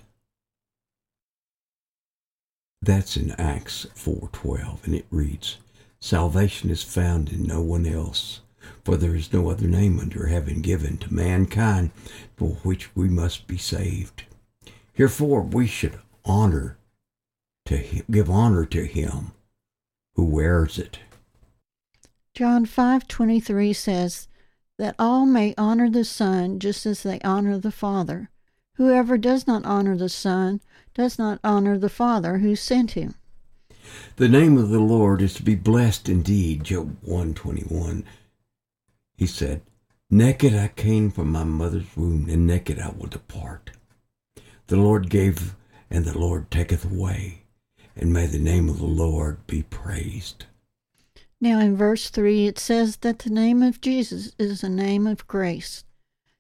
that's 2.87 3.17
in 3.17 3.33
Acts 3.33 3.85
4:12 3.97 4.85
and 4.85 4.95
it 4.95 5.07
reads, 5.11 5.57
"Salvation 5.99 6.71
is 6.71 6.85
found 6.85 7.31
in 7.31 7.43
no 7.43 7.61
one 7.61 7.85
else, 7.85 8.41
for 8.85 8.97
there 8.97 9.17
is 9.17 9.33
no 9.33 9.51
other 9.51 9.67
name 9.67 9.99
under 9.99 10.29
heaven 10.29 10.61
given 10.63 10.97
to 10.99 11.13
mankind 11.13 11.91
by 12.37 12.47
which 12.47 12.95
we 12.95 13.09
must 13.09 13.49
be 13.49 13.59
saved." 13.59 14.25
Herefore 14.95 15.43
we 15.43 15.67
should 15.67 15.99
honor 16.25 16.79
to 17.65 17.77
him, 17.77 18.05
give 18.09 18.31
honor 18.31 18.65
to 18.67 18.87
him 18.87 19.33
who 20.15 20.25
wears 20.25 20.79
it. 20.79 21.01
John 22.35 22.67
5:23 22.67 23.73
says 23.73 24.29
that 24.79 24.95
all 24.99 25.27
may 25.27 25.55
honor 25.57 25.89
the 25.89 26.05
Son 26.05 26.59
just 26.59 26.87
as 26.87 27.03
they 27.03 27.21
honor 27.21 27.59
the 27.59 27.71
Father. 27.71 28.31
Whoever 28.75 29.17
does 29.17 29.47
not 29.47 29.65
honor 29.65 29.97
the 29.97 30.09
Son 30.09 30.61
does 30.95 31.19
not 31.19 31.41
honor 31.43 31.79
the 31.79 31.89
Father 31.89 32.39
who 32.39 32.55
sent 32.55 32.93
him. 32.93 33.15
The 34.17 34.29
name 34.29 34.59
of 34.59 34.69
the 34.69 34.81
Lord 34.81 35.23
is 35.23 35.33
to 35.35 35.43
be 35.43 35.55
blessed 35.55 36.09
indeed. 36.09 36.65
Job 36.65 36.97
121. 37.03 38.05
He 39.17 39.27
said, 39.27 39.63
Naked 40.11 40.55
I 40.55 40.69
came 40.69 41.11
from 41.11 41.33
my 41.33 41.45
mother's 41.45 41.97
womb, 41.97 42.29
and 42.29 42.47
naked 42.47 42.79
I 42.79 42.91
will 42.91 43.09
depart. 43.09 43.71
The 44.67 44.77
Lord 44.77 45.09
gave, 45.09 45.55
and 45.91 46.05
the 46.05 46.17
Lord 46.17 46.51
taketh 46.51 46.85
away, 46.85 47.45
and 47.97 48.13
may 48.13 48.27
the 48.27 48.39
name 48.39 48.69
of 48.69 48.79
the 48.79 48.85
Lord 48.85 49.47
be 49.47 49.63
praised. 49.63 50.45
Now, 51.41 51.61
in 51.61 51.77
verse 51.77 52.09
3, 52.09 52.47
it 52.47 52.59
says 52.59 52.99
that 52.99 53.21
the 53.21 53.31
name 53.31 53.63
of 53.63 53.81
Jesus 53.81 54.33
is 54.39 54.63
a 54.63 54.69
name 54.69 55.07
of 55.07 55.27
grace, 55.27 55.85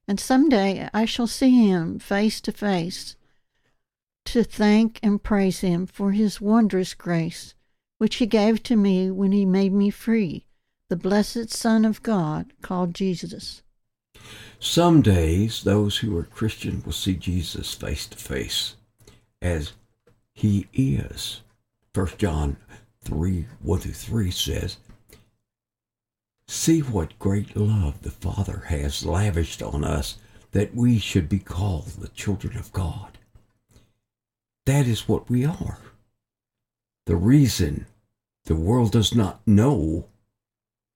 and 0.08 0.18
someday 0.18 0.88
I 0.94 1.04
shall 1.04 1.26
see 1.26 1.68
him 1.68 1.98
face 1.98 2.40
to 2.42 2.52
face 2.52 3.16
to 4.26 4.42
thank 4.42 4.98
and 5.02 5.22
praise 5.22 5.60
him 5.60 5.86
for 5.86 6.12
his 6.12 6.40
wondrous 6.40 6.94
grace, 6.94 7.54
which 7.98 8.16
he 8.16 8.26
gave 8.26 8.62
to 8.64 8.76
me 8.76 9.10
when 9.10 9.32
he 9.32 9.46
made 9.46 9.72
me 9.72 9.88
free, 9.90 10.46
the 10.88 10.96
blessed 10.96 11.50
Son 11.50 11.84
of 11.84 12.02
God 12.02 12.52
called 12.60 12.94
Jesus. 12.94 13.62
Some 14.58 15.02
days 15.02 15.62
those 15.62 15.98
who 15.98 16.16
are 16.18 16.24
Christian 16.24 16.82
will 16.84 16.92
see 16.92 17.14
Jesus 17.14 17.74
face 17.74 18.06
to 18.06 18.16
face 18.16 18.76
as 19.40 19.72
he 20.34 20.66
is. 20.72 21.42
1 21.94 22.08
John 22.18 22.56
3 23.02 23.46
1 23.62 23.78
through 23.78 23.92
3 23.92 24.30
says, 24.30 24.78
See 26.48 26.80
what 26.80 27.18
great 27.18 27.56
love 27.56 28.02
the 28.02 28.10
Father 28.10 28.64
has 28.68 29.04
lavished 29.04 29.62
on 29.62 29.84
us 29.84 30.18
that 30.52 30.74
we 30.74 30.98
should 30.98 31.28
be 31.28 31.38
called 31.38 31.86
the 31.86 32.08
children 32.08 32.56
of 32.56 32.72
God. 32.72 33.18
That 34.64 34.86
is 34.86 35.08
what 35.08 35.28
we 35.28 35.44
are. 35.44 35.78
The 37.06 37.16
reason 37.16 37.86
the 38.44 38.56
world 38.56 38.92
does 38.92 39.14
not 39.14 39.40
know 39.46 40.06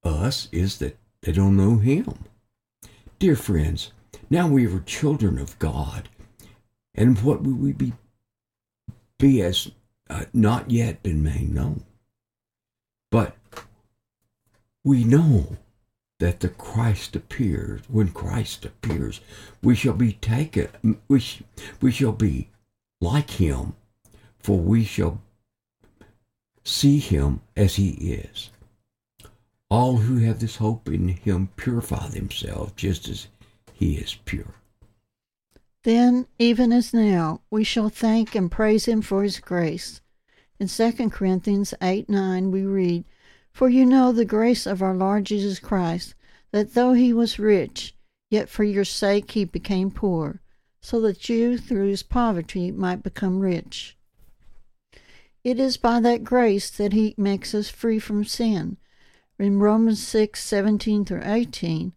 us 0.05 0.49
is 0.53 0.79
that 0.79 0.99
they 1.23 1.33
don't 1.33 1.57
know 1.57 1.79
Him. 1.79 2.25
Dear 3.19 3.37
friends, 3.37 3.93
now 4.31 4.49
we 4.49 4.67
are 4.67 4.81
children 4.81 5.39
of 5.39 5.59
God, 5.59 6.09
and 6.95 7.19
what 7.21 7.43
we 7.43 7.73
be, 7.73 7.93
be 9.19 9.43
as 9.43 9.71
uh, 10.09 10.25
not 10.33 10.71
yet 10.71 11.03
been 11.03 11.23
made 11.23 11.53
known? 11.53 11.85
But 13.11 13.37
we 14.85 15.05
know 15.05 15.57
that 16.19 16.41
the 16.41 16.49
Christ 16.49 17.17
appears. 17.17 17.81
When 17.89 18.09
Christ 18.09 18.65
appears, 18.65 19.21
we 19.63 19.75
shall 19.75 19.95
be 19.95 20.13
taken. 20.15 20.99
We, 21.09 21.21
sh- 21.21 21.43
we 21.81 21.91
shall 21.91 22.13
be 22.13 22.49
like 23.01 23.31
him, 23.31 23.75
for 24.39 24.59
we 24.59 24.85
shall 24.85 25.21
see 26.65 26.99
him 26.99 27.41
as 27.57 27.77
he 27.77 27.91
is. 27.91 28.51
All 29.71 29.99
who 29.99 30.19
have 30.19 30.41
this 30.41 30.57
hope 30.57 30.89
in 30.89 31.09
him 31.09 31.49
purify 31.57 32.09
themselves 32.09 32.73
just 32.77 33.09
as 33.09 33.29
he 33.73 33.95
is 33.97 34.17
pure. 34.25 34.55
Then, 35.85 36.27
even 36.39 36.73
as 36.73 36.93
now, 36.93 37.41
we 37.51 37.65
shall 37.65 37.89
thank 37.89 38.35
and 38.35 38.51
praise 38.51 38.85
him 38.85 39.01
for 39.01 39.23
his 39.23 39.41
grace. 39.41 40.03
In 40.59 40.69
2 40.69 41.09
Corinthians 41.09 41.73
8 41.81 42.11
9, 42.11 42.51
we 42.51 42.65
read, 42.65 43.05
For 43.53 43.69
you 43.69 43.85
know 43.85 44.13
the 44.13 44.25
grace 44.25 44.67
of 44.67 44.83
our 44.83 44.95
Lord 44.95 45.25
Jesus 45.25 45.59
Christ, 45.59 46.15
that 46.53 46.75
though 46.75 46.93
he 46.93 47.13
was 47.13 47.39
rich, 47.39 47.95
yet 48.31 48.49
for 48.49 48.65
your 48.65 48.85
sake 48.85 49.33
he 49.33 49.45
became 49.45 49.91
poor, 49.91 50.41
so 50.81 51.01
that 51.03 51.29
you 51.29 51.59
through 51.59 51.89
his 51.89 52.03
poverty 52.03 52.71
might 52.71 53.03
become 53.03 53.41
rich. 53.41 53.97
It 55.43 55.59
is 55.59 55.77
by 55.77 56.01
that 56.01 56.23
grace 56.23 56.71
that 56.71 56.93
he 56.93 57.15
makes 57.17 57.55
us 57.55 57.69
free 57.69 57.99
from 57.99 58.25
sin. 58.25 58.77
In 59.39 59.59
Romans 59.59 60.07
6 60.07 60.43
17 60.43 61.05
through 61.05 61.23
18, 61.25 61.93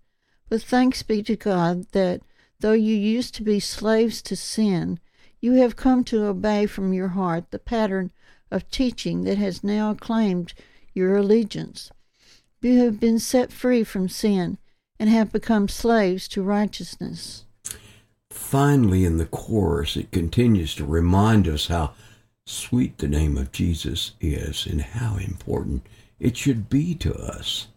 but 0.48 0.62
thanks 0.62 1.04
be 1.04 1.22
to 1.24 1.36
God 1.36 1.92
that 1.92 2.22
though 2.62 2.74
you 2.74 2.96
used 2.96 3.36
to 3.36 3.44
be 3.44 3.60
slaves 3.60 4.22
to 4.22 4.36
sin, 4.36 5.00
you 5.42 5.54
have 5.54 5.76
come 5.76 6.06
to 6.06 6.26
obey 6.26 6.66
from 6.66 6.94
your 6.94 7.10
heart 7.10 7.52
the 7.52 7.60
pattern 7.60 8.12
of 8.50 8.70
teaching 8.72 9.24
that 9.24 9.38
has 9.38 9.64
now 9.64 9.94
claimed 9.94 10.54
your 10.94 11.16
allegiance. 11.18 11.92
You 12.62 12.84
have 12.84 13.00
been 13.00 13.20
set 13.20 13.52
free 13.52 13.84
from 13.84 14.08
sin 14.08 14.58
and 15.00 15.10
have 15.10 15.32
become 15.32 15.68
slaves 15.68 16.28
to 16.30 16.42
righteousness. 16.42 17.46
Finally, 18.30 19.06
in 19.06 19.18
the 19.18 19.26
chorus, 19.26 19.98
it 19.98 20.12
continues 20.12 20.74
to 20.76 20.86
remind 20.86 21.48
us 21.48 21.68
how 21.68 21.94
sweet 22.46 22.98
the 22.98 23.08
name 23.08 23.38
of 23.38 23.52
Jesus 23.52 24.14
is 24.22 24.66
and 24.66 24.82
how 24.82 25.18
important 25.18 25.86
it 26.20 26.38
should 26.38 26.70
be 26.70 26.96
to 26.96 27.14
us. 27.14 27.68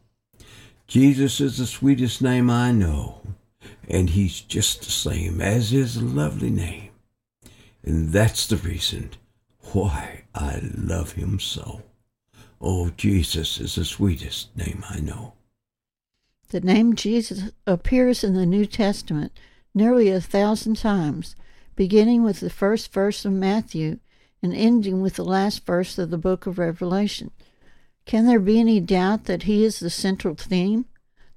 Jesus 0.86 1.40
is 1.40 1.58
the 1.58 1.66
sweetest 1.66 2.22
name 2.22 2.48
I 2.48 2.70
know, 2.70 3.20
and 3.88 4.10
he's 4.10 4.40
just 4.40 4.82
the 4.82 4.90
same 4.90 5.40
as 5.40 5.70
his 5.70 6.00
lovely 6.00 6.50
name. 6.50 6.90
And 7.82 8.10
that's 8.10 8.46
the 8.46 8.56
reason 8.56 9.10
why 9.72 10.22
I 10.34 10.60
love 10.76 11.12
him 11.12 11.40
so. 11.40 11.82
Oh, 12.60 12.90
Jesus 12.96 13.60
is 13.60 13.74
the 13.74 13.84
sweetest 13.84 14.56
name 14.56 14.84
I 14.88 15.00
know. 15.00 15.34
The 16.48 16.60
name 16.60 16.94
Jesus 16.94 17.50
appears 17.66 18.22
in 18.22 18.34
the 18.34 18.46
New 18.46 18.66
Testament 18.66 19.32
nearly 19.74 20.08
a 20.08 20.20
thousand 20.20 20.76
times, 20.76 21.36
beginning 21.74 22.22
with 22.22 22.40
the 22.40 22.50
first 22.50 22.92
verse 22.92 23.24
of 23.24 23.32
Matthew 23.32 23.98
and 24.42 24.54
ending 24.54 25.02
with 25.02 25.16
the 25.16 25.24
last 25.24 25.66
verse 25.66 25.98
of 25.98 26.10
the 26.10 26.18
book 26.18 26.46
of 26.46 26.58
Revelation. 26.58 27.30
Can 28.06 28.26
there 28.26 28.38
be 28.38 28.60
any 28.60 28.80
doubt 28.80 29.24
that 29.24 29.42
he 29.42 29.64
is 29.64 29.80
the 29.80 29.90
central 29.90 30.34
theme, 30.34 30.86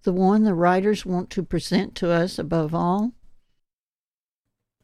the 0.03 0.13
one 0.13 0.43
the 0.43 0.53
writers 0.53 1.05
want 1.05 1.29
to 1.31 1.43
present 1.43 1.95
to 1.95 2.11
us 2.11 2.37
above 2.37 2.73
all? 2.73 3.11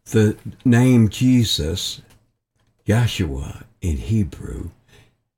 The 0.05 0.37
name 0.63 1.09
Jesus, 1.09 2.01
Yahshua 2.87 3.63
in 3.81 3.97
Hebrew, 3.97 4.71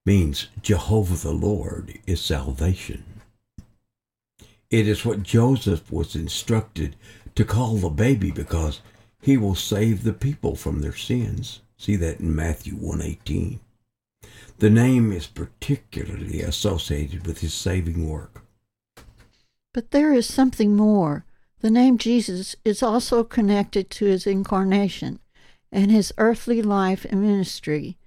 means 0.08 0.48
Jehovah 0.62 1.18
the 1.18 1.34
Lord 1.34 2.00
is 2.08 2.22
salvation. 2.22 3.04
It 4.70 4.88
is 4.88 5.04
what 5.04 5.22
Joseph 5.22 5.92
was 5.92 6.16
instructed 6.16 6.96
to 7.36 7.44
call 7.44 7.76
the 7.76 7.90
baby 7.90 8.32
because 8.32 8.80
he 9.22 9.36
will 9.36 9.54
save 9.54 10.04
the 10.04 10.14
people 10.14 10.56
from 10.56 10.80
their 10.80 10.96
sins. 10.96 11.60
See 11.76 11.98
that 11.98 12.22
in 12.22 12.34
Matthew 12.34 12.76
118. 12.76 13.60
The 14.60 14.70
name 14.70 15.12
is 15.12 15.28
particularly 15.28 16.42
associated 16.42 17.28
with 17.28 17.42
his 17.42 17.54
saving 17.54 18.10
work. 18.10 18.44
But 19.74 19.92
there 19.92 20.14
is 20.14 20.26
something 20.26 20.74
more. 20.74 21.26
The 21.60 21.70
name 21.70 21.98
Jesus 21.98 22.56
is 22.64 22.82
also 22.82 23.26
connected 23.26 23.90
to 23.90 24.06
his 24.06 24.26
incarnation 24.26 25.20
and 25.70 25.92
his 25.92 26.14
earthly 26.18 26.62
life 26.62 27.06
and 27.10 27.22
ministry. 27.22 27.98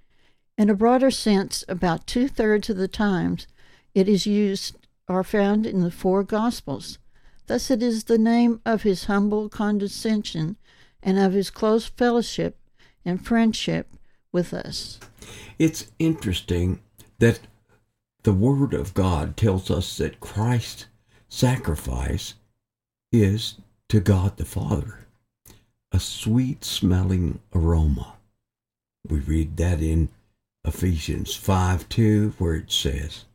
In 0.61 0.69
a 0.69 0.75
broader 0.75 1.09
sense, 1.09 1.65
about 1.67 2.05
two 2.05 2.27
thirds 2.27 2.69
of 2.69 2.77
the 2.77 2.87
times 2.87 3.47
it 3.95 4.07
is 4.07 4.27
used 4.27 4.75
are 5.07 5.23
found 5.23 5.65
in 5.65 5.81
the 5.81 5.89
four 5.89 6.21
Gospels. 6.21 6.99
Thus, 7.47 7.71
it 7.71 7.81
is 7.81 8.03
the 8.03 8.19
name 8.19 8.61
of 8.63 8.83
his 8.83 9.05
humble 9.05 9.49
condescension 9.49 10.57
and 11.01 11.17
of 11.17 11.33
his 11.33 11.49
close 11.49 11.87
fellowship 11.87 12.59
and 13.03 13.25
friendship 13.25 13.87
with 14.31 14.53
us. 14.53 14.99
It's 15.57 15.91
interesting 15.97 16.79
that 17.17 17.39
the 18.21 18.31
Word 18.31 18.75
of 18.75 18.93
God 18.93 19.37
tells 19.37 19.71
us 19.71 19.97
that 19.97 20.19
Christ's 20.19 20.85
sacrifice 21.27 22.35
is 23.11 23.55
to 23.89 23.99
God 23.99 24.37
the 24.37 24.45
Father 24.45 25.07
a 25.91 25.99
sweet 25.99 26.63
smelling 26.63 27.39
aroma. 27.51 28.13
We 29.09 29.21
read 29.21 29.57
that 29.57 29.81
in 29.81 30.09
Ephesians 30.65 31.35
5 31.35 31.89
2, 31.89 32.33
where 32.37 32.55
it 32.55 32.71
says, 32.71 33.25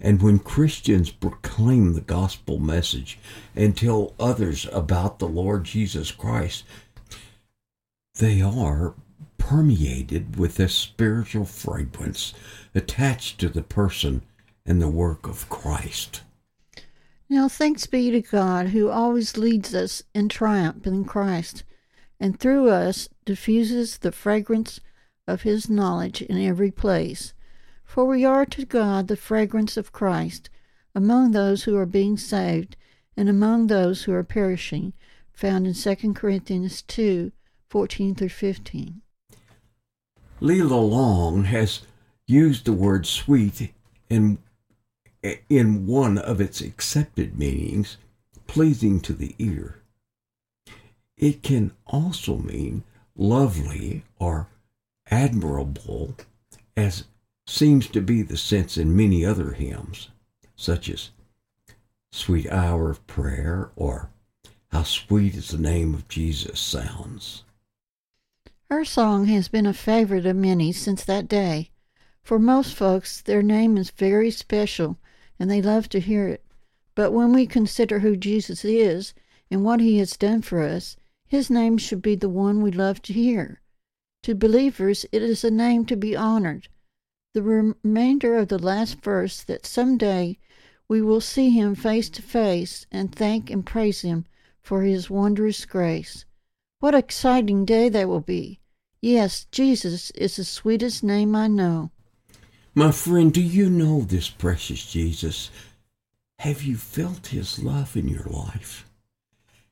and 0.00 0.20
when 0.20 0.38
Christians 0.38 1.10
proclaim 1.10 1.92
the 1.94 2.00
gospel 2.00 2.58
message 2.58 3.18
and 3.54 3.76
tell 3.76 4.12
others 4.18 4.66
about 4.72 5.18
the 5.18 5.28
Lord 5.28 5.64
Jesus 5.64 6.10
Christ, 6.10 6.64
they 8.16 8.42
are 8.42 8.94
permeated 9.38 10.36
with 10.36 10.56
this 10.56 10.74
spiritual 10.74 11.44
fragrance 11.44 12.34
attached 12.74 13.38
to 13.40 13.48
the 13.48 13.62
person 13.62 14.22
and 14.66 14.80
the 14.80 14.88
work 14.88 15.26
of 15.26 15.48
Christ. 15.48 16.22
Now, 17.28 17.48
thanks 17.48 17.86
be 17.86 18.10
to 18.10 18.20
God 18.20 18.68
who 18.68 18.90
always 18.90 19.36
leads 19.36 19.74
us 19.74 20.02
in 20.14 20.28
triumph 20.28 20.86
in 20.86 21.04
Christ 21.04 21.64
and 22.20 22.38
through 22.38 22.68
us 22.68 23.08
diffuses 23.24 23.98
the 23.98 24.12
fragrance 24.12 24.80
of 25.26 25.42
his 25.42 25.70
knowledge 25.70 26.22
in 26.22 26.38
every 26.38 26.70
place. 26.70 27.32
For 27.84 28.04
we 28.04 28.24
are 28.24 28.46
to 28.46 28.64
God 28.64 29.08
the 29.08 29.16
fragrance 29.16 29.76
of 29.76 29.92
Christ 29.92 30.50
among 30.94 31.30
those 31.32 31.64
who 31.64 31.76
are 31.76 31.86
being 31.86 32.16
saved 32.16 32.76
and 33.16 33.28
among 33.28 33.66
those 33.66 34.04
who 34.04 34.12
are 34.12 34.24
perishing, 34.24 34.92
found 35.32 35.66
in 35.66 35.74
2 35.74 36.14
Corinthians 36.14 36.82
2 36.82 37.32
14 37.68 38.14
through 38.14 38.28
15. 38.28 39.02
Lela 40.40 40.74
Long 40.74 41.44
has 41.44 41.82
used 42.26 42.64
the 42.64 42.72
word 42.72 43.06
sweet 43.06 43.72
in, 44.08 44.38
in 45.48 45.86
one 45.86 46.18
of 46.18 46.40
its 46.40 46.60
accepted 46.60 47.38
meanings, 47.38 47.96
pleasing 48.46 49.00
to 49.00 49.12
the 49.12 49.34
ear. 49.38 49.80
It 51.16 51.42
can 51.42 51.72
also 51.86 52.36
mean 52.36 52.84
lovely 53.16 54.04
or 54.18 54.48
admirable, 55.10 56.14
as 56.76 57.04
seems 57.46 57.88
to 57.88 58.00
be 58.00 58.22
the 58.22 58.36
sense 58.36 58.76
in 58.76 58.96
many 58.96 59.24
other 59.24 59.52
hymns, 59.52 60.08
such 60.56 60.88
as 60.88 61.10
Sweet 62.12 62.50
Hour 62.50 62.90
of 62.90 63.06
Prayer 63.06 63.70
or 63.76 64.10
How 64.68 64.82
Sweet 64.82 65.34
is 65.34 65.48
the 65.48 65.58
Name 65.58 65.94
of 65.94 66.08
Jesus 66.08 66.60
sounds. 66.60 67.44
Her 68.70 68.84
song 68.84 69.26
has 69.26 69.48
been 69.48 69.66
a 69.66 69.74
favorite 69.74 70.26
of 70.26 70.36
many 70.36 70.72
since 70.72 71.04
that 71.04 71.28
day. 71.28 71.70
For 72.22 72.38
most 72.38 72.74
folks, 72.74 73.20
their 73.20 73.42
name 73.42 73.76
is 73.76 73.90
very 73.90 74.30
special 74.30 74.98
and 75.38 75.50
they 75.50 75.60
love 75.60 75.88
to 75.90 76.00
hear 76.00 76.28
it. 76.28 76.44
But 76.94 77.12
when 77.12 77.32
we 77.32 77.46
consider 77.46 77.98
who 77.98 78.16
Jesus 78.16 78.64
is 78.64 79.12
and 79.50 79.64
what 79.64 79.80
he 79.80 79.98
has 79.98 80.16
done 80.16 80.40
for 80.42 80.62
us, 80.62 80.96
his 81.26 81.50
name 81.50 81.76
should 81.76 82.00
be 82.00 82.14
the 82.14 82.28
one 82.28 82.62
we 82.62 82.70
love 82.70 83.02
to 83.02 83.12
hear. 83.12 83.60
To 84.24 84.34
believers, 84.34 85.04
it 85.12 85.20
is 85.22 85.44
a 85.44 85.50
name 85.50 85.84
to 85.84 85.96
be 85.96 86.16
honored. 86.16 86.68
The 87.34 87.42
remainder 87.42 88.36
of 88.36 88.48
the 88.48 88.58
last 88.58 89.02
verse 89.02 89.42
that 89.42 89.66
some 89.66 89.98
day 89.98 90.38
we 90.88 91.02
will 91.02 91.20
see 91.20 91.50
him 91.50 91.74
face 91.74 92.08
to 92.08 92.22
face 92.22 92.86
and 92.90 93.14
thank 93.14 93.50
and 93.50 93.66
praise 93.66 94.00
him 94.00 94.24
for 94.62 94.80
his 94.80 95.10
wondrous 95.10 95.66
grace. 95.66 96.24
What 96.80 96.94
exciting 96.94 97.66
day 97.66 97.90
that 97.90 98.08
will 98.08 98.22
be! 98.22 98.60
Yes, 99.02 99.44
Jesus 99.52 100.10
is 100.12 100.36
the 100.36 100.44
sweetest 100.44 101.04
name 101.04 101.36
I 101.36 101.48
know. 101.48 101.90
My 102.74 102.92
friend, 102.92 103.30
do 103.30 103.42
you 103.42 103.68
know 103.68 104.00
this 104.00 104.30
precious 104.30 104.90
Jesus? 104.90 105.50
Have 106.38 106.62
you 106.62 106.78
felt 106.78 107.26
his 107.26 107.62
love 107.62 107.94
in 107.94 108.08
your 108.08 108.24
life? 108.24 108.86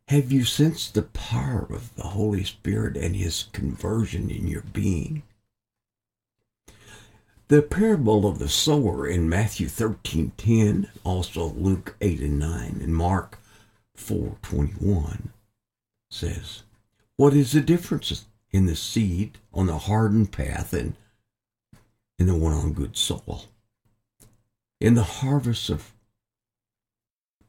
Have 0.09 0.31
you 0.31 0.45
sensed 0.45 0.95
the 0.95 1.03
power 1.03 1.67
of 1.71 1.95
the 1.97 2.09
Holy 2.09 2.45
Spirit 2.45 2.97
and 2.97 3.17
his 3.17 3.45
conversion 3.53 4.31
in 4.31 4.47
your 4.47 4.62
being? 4.62 5.23
The 7.49 7.62
parable 7.62 8.27
of 8.27 8.38
the 8.38 8.49
sower 8.49 9.07
in 9.07 9.29
Matthew 9.29 9.69
13:10, 9.69 10.88
also 11.05 11.53
Luke 11.53 11.97
8 12.01 12.21
and 12.21 12.38
9, 12.38 12.81
and 12.83 12.95
Mark 12.95 13.38
4:21 13.97 15.29
says, 16.11 16.62
what 17.17 17.35
is 17.35 17.53
the 17.53 17.61
difference 17.61 18.25
in 18.51 18.67
the 18.67 18.75
seed 18.75 19.38
on 19.53 19.67
the 19.67 19.79
hardened 19.79 20.33
path 20.33 20.73
and 20.73 20.97
in 22.19 22.27
the 22.27 22.35
one 22.35 22.53
on 22.53 22.73
good 22.73 22.97
soil? 22.97 23.45
In 24.81 24.95
the 24.95 25.05
harvest 25.05 25.71
of 25.71 25.93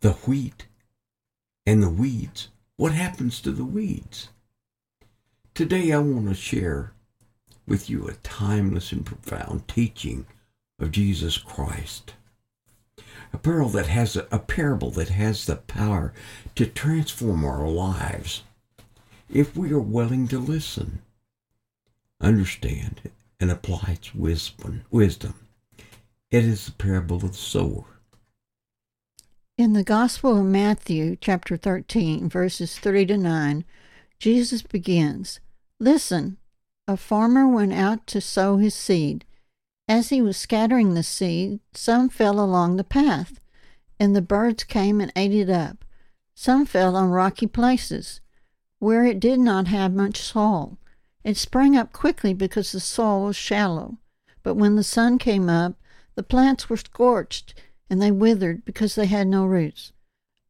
the 0.02 0.14
wheat 0.14 0.68
and 1.66 1.82
the 1.82 1.90
weeds, 1.90 2.50
what 2.78 2.92
happens 2.92 3.40
to 3.42 3.52
the 3.52 3.66
weeds? 3.66 4.30
Today 5.54 5.92
I 5.92 6.00
want 6.00 6.28
to 6.28 6.34
share 6.34 6.94
with 7.68 7.90
you 7.90 8.08
a 8.08 8.14
timeless 8.16 8.92
and 8.92 9.06
profound 9.06 9.68
teaching 9.68 10.26
of 10.80 10.92
Jesus 10.92 11.38
Christ. 11.38 12.14
A 13.32 13.38
parable 13.38 13.70
that 13.70 13.88
has 13.88 14.16
a, 14.16 14.28
a 14.32 14.40
parable 14.40 14.92
that 14.92 15.10
has 15.10 15.46
the 15.46 15.56
power 15.56 16.14
to 16.56 16.66
transform 16.66 17.46
our 17.46 17.68
lives 17.68 18.44
if 19.30 19.56
we 19.56 19.72
are 19.72 19.80
willing 19.80 20.28
to 20.28 20.40
listen, 20.40 21.02
understand, 22.22 23.10
and 23.40 23.50
apply 23.50 23.94
its 23.94 24.14
wisdom. 24.14 24.84
wisdom. 24.92 25.34
It 26.30 26.46
is 26.46 26.66
the 26.66 26.72
parable 26.74 27.18
of 27.18 27.32
the 27.32 27.34
sower. 27.34 27.86
In 29.56 29.74
the 29.74 29.84
Gospel 29.84 30.40
of 30.40 30.46
Matthew, 30.46 31.16
chapter 31.16 31.58
13, 31.58 32.28
verses 32.28 32.80
3 32.80 33.06
to 33.06 33.18
9, 33.18 33.64
Jesus 34.18 34.64
begins 34.64 35.42
Listen, 35.80 36.38
a 36.88 36.98
farmer 36.98 37.48
went 37.48 37.72
out 37.72 38.08
to 38.08 38.20
sow 38.20 38.58
his 38.58 38.74
seed. 38.74 39.26
As 39.88 40.10
he 40.10 40.24
was 40.24 40.38
scattering 40.38 40.96
the 40.96 41.04
seed, 41.04 41.60
some 41.72 42.10
fell 42.10 42.40
along 42.40 42.78
the 42.78 42.84
path, 42.84 43.40
and 44.00 44.16
the 44.16 44.24
birds 44.24 44.64
came 44.64 45.00
and 45.00 45.14
ate 45.16 45.32
it 45.36 45.52
up. 45.52 45.86
Some 46.34 46.66
fell 46.66 46.96
on 46.96 47.12
rocky 47.12 47.46
places 47.46 48.22
where 48.80 49.06
it 49.06 49.20
did 49.20 49.40
not 49.40 49.68
have 49.68 49.94
much 49.94 50.18
soil. 50.18 50.80
It 51.24 51.38
sprang 51.38 51.78
up 51.78 51.94
quickly 51.94 52.34
because 52.34 52.72
the 52.72 52.80
soil 52.80 53.26
was 53.26 53.36
shallow. 53.36 54.00
But 54.42 54.56
when 54.56 54.78
the 54.78 54.84
sun 54.84 55.20
came 55.20 55.48
up, 55.48 55.76
the 56.16 56.24
plants 56.24 56.72
were 56.72 56.78
scorched, 56.78 57.54
and 57.90 58.02
they 58.02 58.12
withered 58.12 58.66
because 58.66 58.96
they 58.96 59.06
had 59.06 59.28
no 59.28 59.46
roots. 59.46 59.92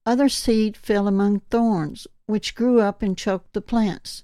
Other 0.06 0.30
seed 0.30 0.76
fell 0.76 1.08
among 1.08 1.42
thorns, 1.50 2.08
which 2.26 2.56
grew 2.56 2.82
up 2.82 3.02
and 3.02 3.18
choked 3.18 3.54
the 3.54 3.62
plants. 3.62 4.24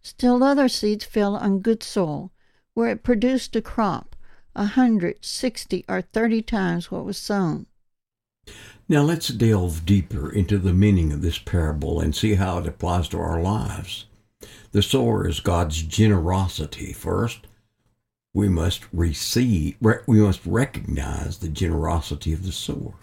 Still 0.00 0.42
other 0.42 0.68
seeds 0.68 1.04
fell 1.04 1.36
on 1.36 1.58
good 1.60 1.82
soil, 1.82 2.30
where 2.74 2.90
it 2.90 3.02
produced 3.02 3.56
a 3.56 3.60
crop, 3.60 4.16
a 4.54 4.64
hundred, 4.64 5.24
sixty, 5.24 5.84
or 5.88 6.00
thirty 6.00 6.40
times 6.40 6.90
what 6.90 7.04
was 7.04 7.18
sown. 7.18 7.66
Now 8.88 9.02
let's 9.02 9.28
delve 9.28 9.84
deeper 9.84 10.32
into 10.32 10.56
the 10.56 10.72
meaning 10.72 11.12
of 11.12 11.20
this 11.20 11.38
parable 11.38 12.00
and 12.00 12.14
see 12.14 12.36
how 12.36 12.58
it 12.58 12.66
applies 12.66 13.08
to 13.08 13.18
our 13.18 13.42
lives. 13.42 14.06
The 14.72 14.82
sower 14.82 15.26
is 15.28 15.40
God's 15.40 15.82
generosity. 15.82 16.92
First, 16.92 17.47
we 18.34 18.48
must 18.48 18.82
receive, 18.92 19.76
we 20.06 20.20
must 20.20 20.44
recognize 20.44 21.38
the 21.38 21.48
generosity 21.48 22.32
of 22.32 22.44
the 22.44 22.52
sower, 22.52 22.94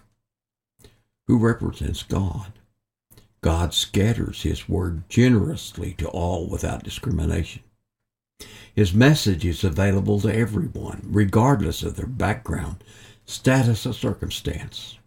who 1.27 1.37
represents 1.37 2.03
God. 2.03 2.53
God 3.41 3.73
scatters 3.73 4.43
His 4.43 4.69
word 4.69 5.07
generously 5.09 5.93
to 5.99 6.07
all 6.07 6.47
without 6.47 6.83
discrimination. 6.83 7.63
His 8.75 8.93
message 8.93 9.45
is 9.45 9.63
available 9.63 10.19
to 10.21 10.35
everyone, 10.35 11.01
regardless 11.05 11.83
of 11.83 11.95
their 11.95 12.07
background, 12.07 12.83
status, 13.25 13.85
or 13.85 13.93
circumstance. 13.93 14.99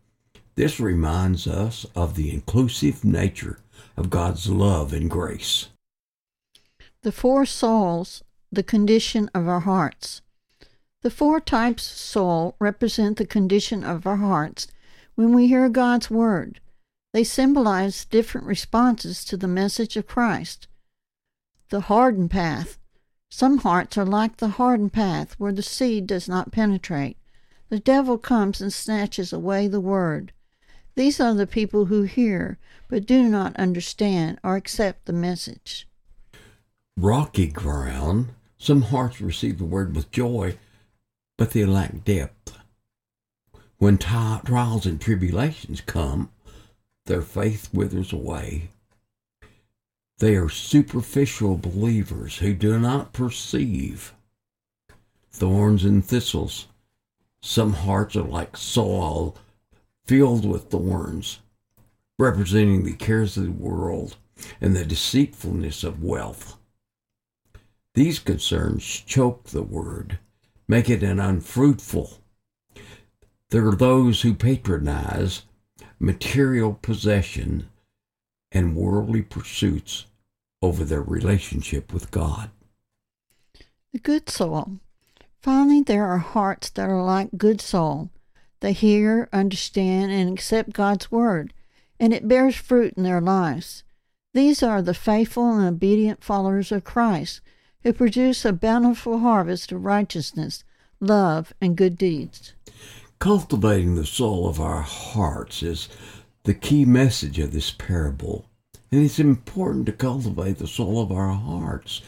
This 0.54 0.80
reminds 0.80 1.46
us 1.46 1.86
of 1.94 2.14
the 2.14 2.32
inclusive 2.32 3.04
nature 3.04 3.60
of 3.96 4.10
God's 4.10 4.48
love 4.48 4.92
and 4.92 5.10
grace. 5.10 5.68
The 7.02 7.12
four 7.12 7.46
souls, 7.46 8.24
the 8.50 8.62
condition 8.62 9.30
of 9.34 9.46
our 9.46 9.60
hearts. 9.60 10.22
The 11.02 11.10
four 11.10 11.40
types 11.40 11.90
of 11.90 11.96
soul 11.98 12.56
represent 12.58 13.18
the 13.18 13.26
condition 13.26 13.84
of 13.84 14.06
our 14.06 14.16
hearts 14.16 14.66
when 15.14 15.34
we 15.34 15.46
hear 15.46 15.68
God's 15.68 16.10
word. 16.10 16.60
They 17.12 17.24
symbolize 17.24 18.04
different 18.04 18.46
responses 18.46 19.24
to 19.26 19.36
the 19.36 19.48
message 19.48 19.96
of 19.96 20.06
Christ. 20.06 20.68
The 21.70 21.82
hardened 21.82 22.30
path. 22.30 22.78
Some 23.30 23.58
hearts 23.58 23.98
are 23.98 24.06
like 24.06 24.38
the 24.38 24.48
hardened 24.48 24.92
path 24.92 25.34
where 25.38 25.52
the 25.52 25.62
seed 25.62 26.06
does 26.06 26.28
not 26.28 26.52
penetrate. 26.52 27.16
The 27.68 27.78
devil 27.78 28.18
comes 28.18 28.60
and 28.60 28.72
snatches 28.72 29.32
away 29.32 29.68
the 29.68 29.80
word. 29.80 30.32
These 30.94 31.20
are 31.20 31.34
the 31.34 31.46
people 31.46 31.84
who 31.86 32.02
hear 32.02 32.58
but 32.88 33.06
do 33.06 33.28
not 33.28 33.54
understand 33.56 34.40
or 34.42 34.56
accept 34.56 35.04
the 35.04 35.12
message. 35.12 35.86
Rocky 37.00 37.46
ground. 37.46 38.30
Some 38.58 38.82
hearts 38.82 39.20
receive 39.20 39.58
the 39.58 39.64
word 39.64 39.94
with 39.94 40.10
joy, 40.10 40.58
but 41.36 41.52
they 41.52 41.64
lack 41.64 42.02
depth. 42.02 42.58
When 43.76 43.98
t- 43.98 44.08
trials 44.44 44.84
and 44.84 45.00
tribulations 45.00 45.80
come, 45.80 46.32
their 47.06 47.22
faith 47.22 47.72
withers 47.72 48.12
away. 48.12 48.70
They 50.18 50.34
are 50.34 50.48
superficial 50.48 51.56
believers 51.56 52.38
who 52.38 52.52
do 52.52 52.80
not 52.80 53.12
perceive 53.12 54.12
thorns 55.30 55.84
and 55.84 56.04
thistles. 56.04 56.66
Some 57.40 57.74
hearts 57.74 58.16
are 58.16 58.22
like 58.22 58.56
soil 58.56 59.36
filled 60.04 60.44
with 60.44 60.64
thorns, 60.64 61.38
representing 62.18 62.82
the 62.82 62.94
cares 62.94 63.36
of 63.36 63.44
the 63.44 63.52
world 63.52 64.16
and 64.60 64.74
the 64.74 64.84
deceitfulness 64.84 65.84
of 65.84 66.02
wealth. 66.02 66.57
These 67.98 68.20
concerns 68.20 68.84
choke 68.84 69.48
the 69.48 69.64
word, 69.64 70.20
make 70.68 70.88
it 70.88 71.02
an 71.02 71.18
unfruitful. 71.18 72.20
There 73.50 73.66
are 73.66 73.74
those 73.74 74.22
who 74.22 74.34
patronize 74.34 75.42
material 75.98 76.74
possession 76.74 77.68
and 78.52 78.76
worldly 78.76 79.22
pursuits 79.22 80.06
over 80.62 80.84
their 80.84 81.02
relationship 81.02 81.92
with 81.92 82.12
God. 82.12 82.50
The 83.92 83.98
good 83.98 84.30
soul. 84.30 84.78
Finally, 85.42 85.82
there 85.82 86.06
are 86.06 86.18
hearts 86.18 86.70
that 86.70 86.88
are 86.88 87.02
like 87.02 87.30
good 87.36 87.60
soul. 87.60 88.10
They 88.60 88.74
hear, 88.74 89.28
understand, 89.32 90.12
and 90.12 90.32
accept 90.32 90.72
God's 90.72 91.10
word, 91.10 91.52
and 91.98 92.14
it 92.14 92.28
bears 92.28 92.54
fruit 92.54 92.94
in 92.96 93.02
their 93.02 93.20
lives. 93.20 93.82
These 94.34 94.62
are 94.62 94.82
the 94.82 94.94
faithful 94.94 95.52
and 95.52 95.66
obedient 95.66 96.22
followers 96.22 96.70
of 96.70 96.84
Christ 96.84 97.40
who 97.82 97.92
produce 97.92 98.44
a 98.44 98.52
bountiful 98.52 99.18
harvest 99.20 99.72
of 99.72 99.84
righteousness, 99.84 100.64
love, 101.00 101.52
and 101.60 101.76
good 101.76 101.96
deeds. 101.96 102.52
Cultivating 103.18 103.94
the 103.94 104.06
soul 104.06 104.48
of 104.48 104.60
our 104.60 104.82
hearts 104.82 105.62
is 105.62 105.88
the 106.44 106.54
key 106.54 106.84
message 106.84 107.38
of 107.38 107.52
this 107.52 107.70
parable. 107.70 108.46
And 108.90 109.04
it's 109.04 109.18
important 109.18 109.86
to 109.86 109.92
cultivate 109.92 110.58
the 110.58 110.66
soul 110.66 111.02
of 111.02 111.12
our 111.12 111.32
hearts 111.32 112.00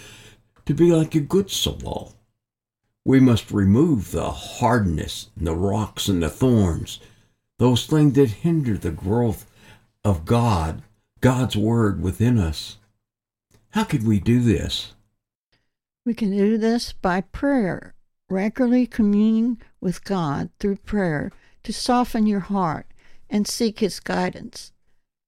to 0.67 0.75
be 0.75 0.93
like 0.93 1.15
a 1.15 1.21
good 1.21 1.51
soul. 1.51 2.15
We 3.05 3.21
must 3.21 3.51
remove 3.51 4.11
the 4.11 4.31
hardness, 4.31 5.31
and 5.37 5.47
the 5.47 5.55
rocks 5.55 6.09
and 6.09 6.23
the 6.23 6.29
thorns, 6.29 7.01
those 7.59 7.87
things 7.87 8.15
that 8.15 8.31
hinder 8.31 8.79
the 8.79 8.91
growth 8.91 9.47
of 10.05 10.25
God, 10.25 10.83
God's 11.21 11.57
Word 11.57 12.03
within 12.03 12.39
us. 12.39 12.79
How 13.71 13.85
can 13.85 14.07
we 14.07 14.21
do 14.21 14.41
this? 14.41 14.95
We 16.11 16.15
can 16.15 16.37
do 16.37 16.59
this 16.59 16.93
by 16.93 17.21
prayer, 17.21 17.95
regularly 18.29 18.85
communing 18.89 19.63
with 19.81 20.03
God 20.03 20.51
through 20.59 20.79
prayer 20.79 21.31
to 21.63 21.73
soften 21.73 22.27
your 22.27 22.41
heart 22.41 22.87
and 23.29 23.47
seek 23.47 23.79
His 23.79 24.01
guidance, 24.01 24.73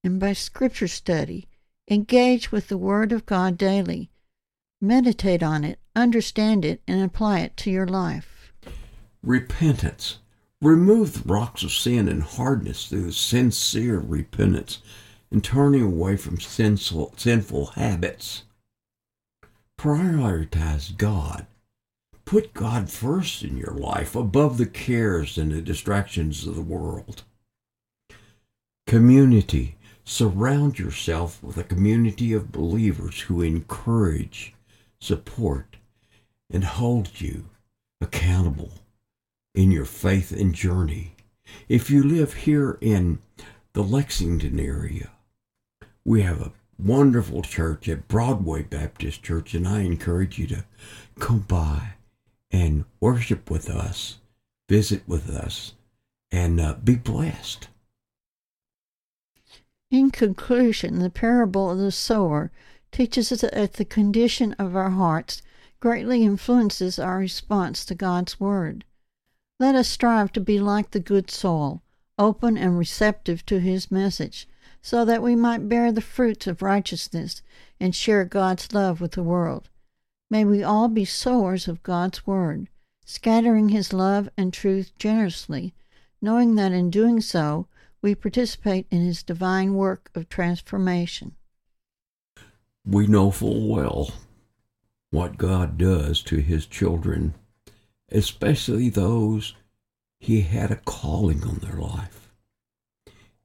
and 0.03 0.19
by 0.19 0.33
scripture 0.33 0.89
study, 0.89 1.47
engage 1.89 2.51
with 2.51 2.67
the 2.67 2.77
Word 2.77 3.13
of 3.13 3.27
God 3.27 3.57
daily 3.57 4.11
Meditate 4.81 5.41
on 5.41 5.63
it, 5.63 5.79
understand 5.95 6.65
it, 6.65 6.83
and 6.89 7.01
apply 7.01 7.39
it 7.43 7.57
to 7.59 7.71
your 7.71 7.87
life. 7.87 8.53
Repentance. 9.23 10.19
Remove 10.61 11.13
the 11.13 11.33
rocks 11.33 11.63
of 11.63 11.71
sin 11.71 12.09
and 12.09 12.25
hardness 12.25 12.89
through 12.89 13.13
sincere 13.13 14.01
repentance 14.01 14.81
and 15.31 15.45
turning 15.45 15.83
away 15.83 16.17
from 16.17 16.41
sinful, 16.41 17.15
sinful 17.17 17.67
habits. 17.67 18.43
Prioritize 19.83 20.97
God. 20.97 21.45
Put 22.25 22.55
God 22.55 22.89
first 22.89 23.43
in 23.43 23.57
your 23.57 23.75
life 23.75 24.15
above 24.15 24.57
the 24.57 24.67
cares 24.67 25.37
and 25.37 25.51
the 25.51 25.61
distractions 25.61 26.47
of 26.47 26.55
the 26.55 26.63
world. 26.63 27.25
Community. 28.87 29.75
Surround 30.05 30.79
yourself 30.79 31.43
with 31.43 31.59
a 31.59 31.65
community 31.65 32.33
of 32.33 32.53
believers 32.53 33.23
who 33.23 33.43
encourage, 33.43 34.55
support, 35.01 35.79
and 36.49 36.63
hold 36.63 37.21
you 37.21 37.47
accountable 38.01 38.71
in 39.53 39.73
your 39.73 39.85
faith 39.85 40.31
and 40.31 40.55
journey. 40.55 41.17
If 41.69 41.91
you 41.91 42.05
live 42.05 42.35
here 42.35 42.79
in 42.81 43.19
the 43.73 43.83
Lexington 43.83 44.61
area, 44.61 45.11
we 46.05 46.23
have 46.23 46.41
a 46.41 46.53
wonderful 46.85 47.43
church 47.43 47.89
at 47.89 48.09
Broadway 48.09 48.63
Baptist 48.63 49.23
Church, 49.23 49.55
and 49.55 49.67
I 49.67 49.81
encourage 49.81 50.39
you 50.39 50.47
to 50.49 50.65
come 51.19 51.41
by 51.41 51.95
and 52.51 52.85
worship 53.01 53.51
with 53.51 53.71
us, 53.71 54.19
visit 54.69 55.03
with 55.07 55.31
us, 55.31 55.75
and 56.31 56.61
uh, 56.61 56.75
be 56.83 56.97
blessed. 56.97 57.69
In 59.91 60.11
conclusion, 60.11 60.99
the 61.01 61.11
parable 61.11 61.71
of 61.71 61.79
the 61.79 61.93
sower 61.93 62.51
teaches 62.91 63.31
us 63.31 63.43
that 63.43 63.75
the 63.75 63.85
condition 63.85 64.55
of 64.55 64.75
our 64.75 64.91
hearts 64.91 65.43
greatly 65.81 66.23
influences 66.25 66.99
our 66.99 67.19
response 67.19 67.85
to 67.85 67.95
God's 67.95 68.41
Word. 68.41 68.85
Let 69.59 69.75
us 69.75 69.89
strive 69.89 70.33
to 70.33 70.41
be 70.41 70.59
like 70.59 70.91
the 70.91 71.01
good 71.01 71.31
soil, 71.31 71.83
open 72.19 72.57
and 72.57 72.79
receptive 72.79 73.45
to 73.47 73.61
His 73.61 73.91
message, 73.91 74.49
so 74.83 75.05
that 75.05 75.23
we 75.23 75.35
might 75.35 75.69
bear 75.69 75.91
the 75.91 76.01
fruits 76.01 76.47
of 76.47 76.61
righteousness 76.61 77.41
and 77.81 77.95
share 77.95 78.25
God's 78.25 78.75
love 78.75 79.01
with 79.01 79.13
the 79.13 79.23
world. 79.23 79.71
May 80.31 80.45
we 80.45 80.63
all 80.63 80.89
be 80.89 81.05
sowers 81.05 81.69
of 81.69 81.83
God's 81.83 82.27
Word, 82.27 82.69
scattering 83.05 83.71
His 83.71 83.93
love 83.93 84.29
and 84.37 84.53
truth 84.53 84.93
generously, 84.99 85.73
knowing 86.21 86.57
that 86.57 86.73
in 86.73 86.91
doing 86.91 87.21
so 87.21 87.69
we 88.03 88.15
participate 88.15 88.87
in 88.91 89.01
His 89.01 89.23
divine 89.23 89.75
work 89.75 90.11
of 90.15 90.29
transformation 90.29 91.37
we 92.85 93.07
know 93.07 93.31
full 93.31 93.69
well 93.69 94.11
what 95.11 95.39
God 95.39 95.79
does 95.79 96.23
to 96.23 96.39
his 96.39 96.67
children, 96.67 97.35
especially 98.11 98.89
those 98.89 99.55
he 100.19 100.43
had 100.43 100.71
a 100.71 100.77
calling 100.77 101.43
on 101.45 101.57
their 101.57 101.79
life. 101.79 102.22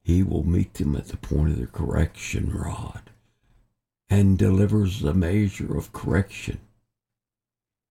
He 0.08 0.22
will 0.22 0.42
meet 0.42 0.72
them 0.72 0.96
at 0.96 1.08
the 1.08 1.18
point 1.18 1.52
of 1.52 1.58
the 1.58 1.66
correction 1.66 2.50
rod 2.50 3.10
and 4.08 4.38
delivers 4.38 5.00
the 5.00 5.12
measure 5.12 5.76
of 5.76 5.92
correction. 5.92 6.60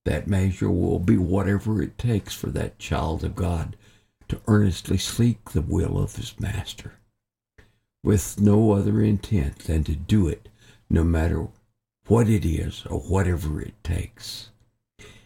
That 0.04 0.28
measure 0.28 0.72
will 0.72 0.98
be 0.98 1.16
whatever 1.16 1.80
it 1.80 2.00
takes 2.00 2.34
for 2.34 2.48
that 2.48 2.80
child 2.80 3.24
of 3.24 3.36
God 3.36 3.78
to 4.30 4.42
earnestly 4.48 4.98
seek 4.98 5.52
the 5.52 5.62
will 5.62 6.00
of 6.00 6.16
his 6.16 6.40
master, 6.40 6.94
with 8.04 8.42
no 8.42 8.72
other 8.72 9.00
intent 9.00 9.60
than 9.60 9.84
to 9.84 9.96
do 9.96 10.28
it 10.28 10.50
no 10.90 11.04
matter 11.04 11.48
what 12.08 12.28
it 12.28 12.44
is 12.44 12.84
or 12.88 13.00
whatever 13.00 13.62
it 13.62 13.76
takes. 13.84 14.50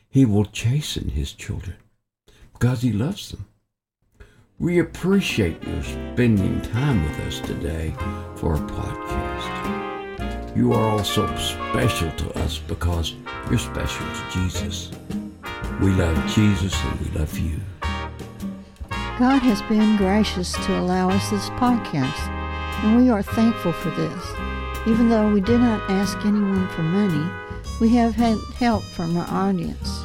He 0.10 0.26
will 0.26 0.44
chasten 0.44 1.08
his 1.08 1.32
children 1.32 1.78
because 2.52 2.82
he 2.82 2.92
loves 2.92 3.32
them. 3.32 3.46
We 4.62 4.78
appreciate 4.78 5.64
your 5.64 5.82
spending 5.82 6.62
time 6.62 7.04
with 7.04 7.20
us 7.22 7.40
today 7.40 7.96
for 8.36 8.54
our 8.54 8.60
podcast. 8.70 10.56
You 10.56 10.74
are 10.74 10.88
also 10.88 11.26
special 11.38 12.12
to 12.12 12.40
us 12.42 12.60
because 12.60 13.16
you're 13.50 13.58
special 13.58 14.06
to 14.06 14.24
Jesus. 14.32 14.92
We 15.82 15.90
love 15.94 16.16
Jesus 16.28 16.80
and 16.84 17.00
we 17.00 17.10
love 17.18 17.40
you. 17.40 17.60
God 19.18 19.40
has 19.40 19.64
been 19.64 19.98
gracious 19.98 20.52
to 20.52 20.80
allow 20.80 21.10
us 21.10 21.28
this 21.32 21.50
podcast, 21.52 22.30
and 22.84 22.98
we 22.98 23.10
are 23.10 23.24
thankful 23.24 23.74
for 23.74 23.90
this. 23.90 24.24
Even 24.86 25.10
though 25.10 25.34
we 25.34 25.42
did 25.42 25.60
not 25.60 25.90
ask 25.90 26.20
anyone 26.24 26.68
for 26.68 26.84
money, 26.84 27.28
we 27.80 27.90
have 27.96 28.14
had 28.14 28.38
help 28.58 28.84
from 28.84 29.18
our 29.18 29.28
audience. 29.28 30.02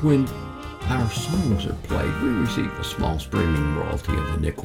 When 0.00 0.26
our 0.88 1.10
songs 1.10 1.66
are 1.66 1.74
played, 1.84 2.22
we 2.22 2.28
receive 2.28 2.72
a 2.78 2.84
small 2.84 3.18
streaming 3.18 3.76
royalty 3.76 4.12
of 4.12 4.34
a 4.34 4.40
nickel. 4.40 4.64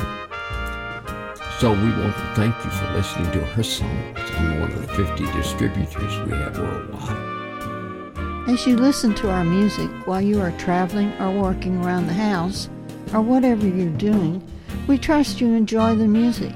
So 1.60 1.72
we 1.72 1.90
want 1.90 2.16
to 2.16 2.34
thank 2.36 2.56
you 2.64 2.70
for 2.70 2.94
listening 2.94 3.32
to 3.32 3.54
our 3.56 3.64
songs 3.64 4.32
on 4.38 4.60
one 4.60 4.72
of 4.72 4.82
the 4.82 4.94
50 4.94 5.26
distributors 5.34 6.20
we 6.26 6.32
have 6.38 6.58
worldwide. 6.58 8.50
As 8.50 8.66
you 8.66 8.78
listen 8.78 9.14
to 9.16 9.30
our 9.30 9.44
music 9.44 9.90
while 10.06 10.22
you 10.22 10.40
are 10.40 10.52
traveling 10.60 11.12
or 11.20 11.32
working 11.32 11.84
around 11.84 12.08
the 12.08 12.14
house, 12.14 12.70
or 13.14 13.22
whatever 13.22 13.68
you're 13.68 13.90
doing, 13.98 14.42
we 14.88 14.98
trust 14.98 15.42
you 15.42 15.54
enjoy 15.54 15.96
the 15.96 16.08
music 16.08 16.54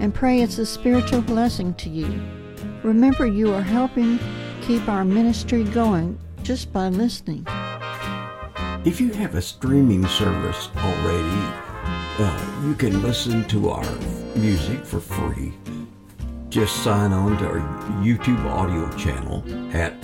and 0.00 0.14
pray 0.14 0.40
it's 0.40 0.58
a 0.58 0.66
spiritual 0.66 1.22
blessing 1.22 1.74
to 1.74 1.88
you. 1.88 2.20
Remember, 2.82 3.26
you 3.26 3.52
are 3.54 3.62
helping 3.62 4.18
keep 4.62 4.88
our 4.88 5.04
ministry 5.04 5.64
going 5.64 6.18
just 6.42 6.72
by 6.72 6.88
listening. 6.88 7.46
If 8.84 9.00
you 9.00 9.12
have 9.12 9.36
a 9.36 9.42
streaming 9.42 10.04
service 10.08 10.68
already, 10.76 11.46
uh, 12.18 12.62
you 12.64 12.74
can 12.74 13.00
listen 13.00 13.44
to 13.44 13.70
our 13.70 13.88
music 14.34 14.84
for 14.84 14.98
free. 14.98 15.54
Just 16.48 16.82
sign 16.82 17.12
on 17.12 17.38
to 17.38 17.46
our 17.46 17.60
YouTube 18.02 18.44
audio 18.44 18.90
channel 18.98 19.44
at 19.72 19.94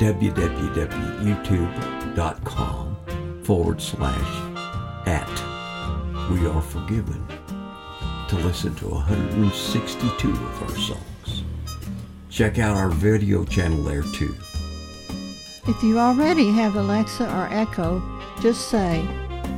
www.youtube.com 0.00 2.96
forward 3.44 3.80
slash 3.80 4.58
at 5.06 5.30
we 6.32 6.44
are 6.48 6.60
forgiven 6.60 7.24
to 8.28 8.34
listen 8.38 8.74
to 8.74 8.88
162 8.88 10.28
of 10.28 10.62
our 10.62 10.76
songs. 10.76 11.44
Check 12.30 12.58
out 12.58 12.76
our 12.76 12.88
video 12.88 13.44
channel 13.44 13.80
there 13.84 14.02
too. 14.02 14.34
If 15.66 15.82
you 15.82 15.98
already 15.98 16.50
have 16.50 16.76
Alexa 16.76 17.24
or 17.24 17.48
Echo, 17.50 18.02
just 18.40 18.68
say, 18.68 19.02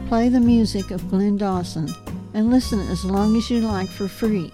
play 0.07 0.29
the 0.29 0.39
music 0.39 0.93
of 0.93 1.11
Glenn 1.11 1.37
Dawson 1.37 1.89
and 2.33 2.49
listen 2.51 2.79
as 2.89 3.05
long 3.05 3.37
as 3.37 3.51
you 3.51 3.59
like 3.61 3.89
for 3.89 4.07
free. 4.07 4.53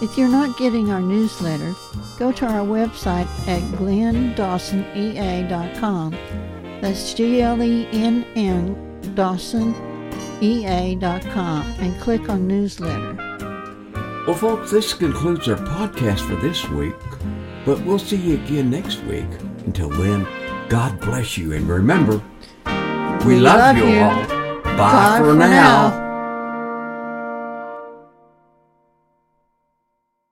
If 0.00 0.16
you're 0.16 0.28
not 0.28 0.56
getting 0.58 0.90
our 0.90 1.00
newsletter, 1.00 1.74
go 2.18 2.30
to 2.30 2.46
our 2.46 2.64
website 2.64 3.26
at 3.48 3.60
glenndawsonea.com. 3.78 6.10
That's 6.80 7.14
G-L-E-N-N 7.14 8.76
Dawsonea.com 9.16 11.74
and 11.80 12.00
click 12.00 12.28
on 12.28 12.46
newsletter. 12.46 13.16
Well, 14.26 14.36
folks, 14.36 14.70
this 14.70 14.94
concludes 14.94 15.48
our 15.48 15.56
podcast 15.56 16.20
for 16.28 16.36
this 16.36 16.68
week, 16.68 16.94
but 17.64 17.84
we'll 17.84 17.98
see 17.98 18.14
you 18.16 18.34
again 18.34 18.70
next 18.70 19.02
week. 19.02 19.26
Until 19.66 19.90
then, 19.90 20.24
God 20.72 20.98
bless 21.02 21.36
you, 21.36 21.52
and 21.52 21.68
remember, 21.68 22.22
we, 23.26 23.34
We 23.34 23.40
love, 23.40 23.76
love 23.76 23.76
you 23.76 24.00
all. 24.00 24.24
Bye, 24.62 24.76
Bye 24.78 25.18
for, 25.18 25.24
for 25.26 25.34
now. 25.34 25.90
now. 25.90 26.01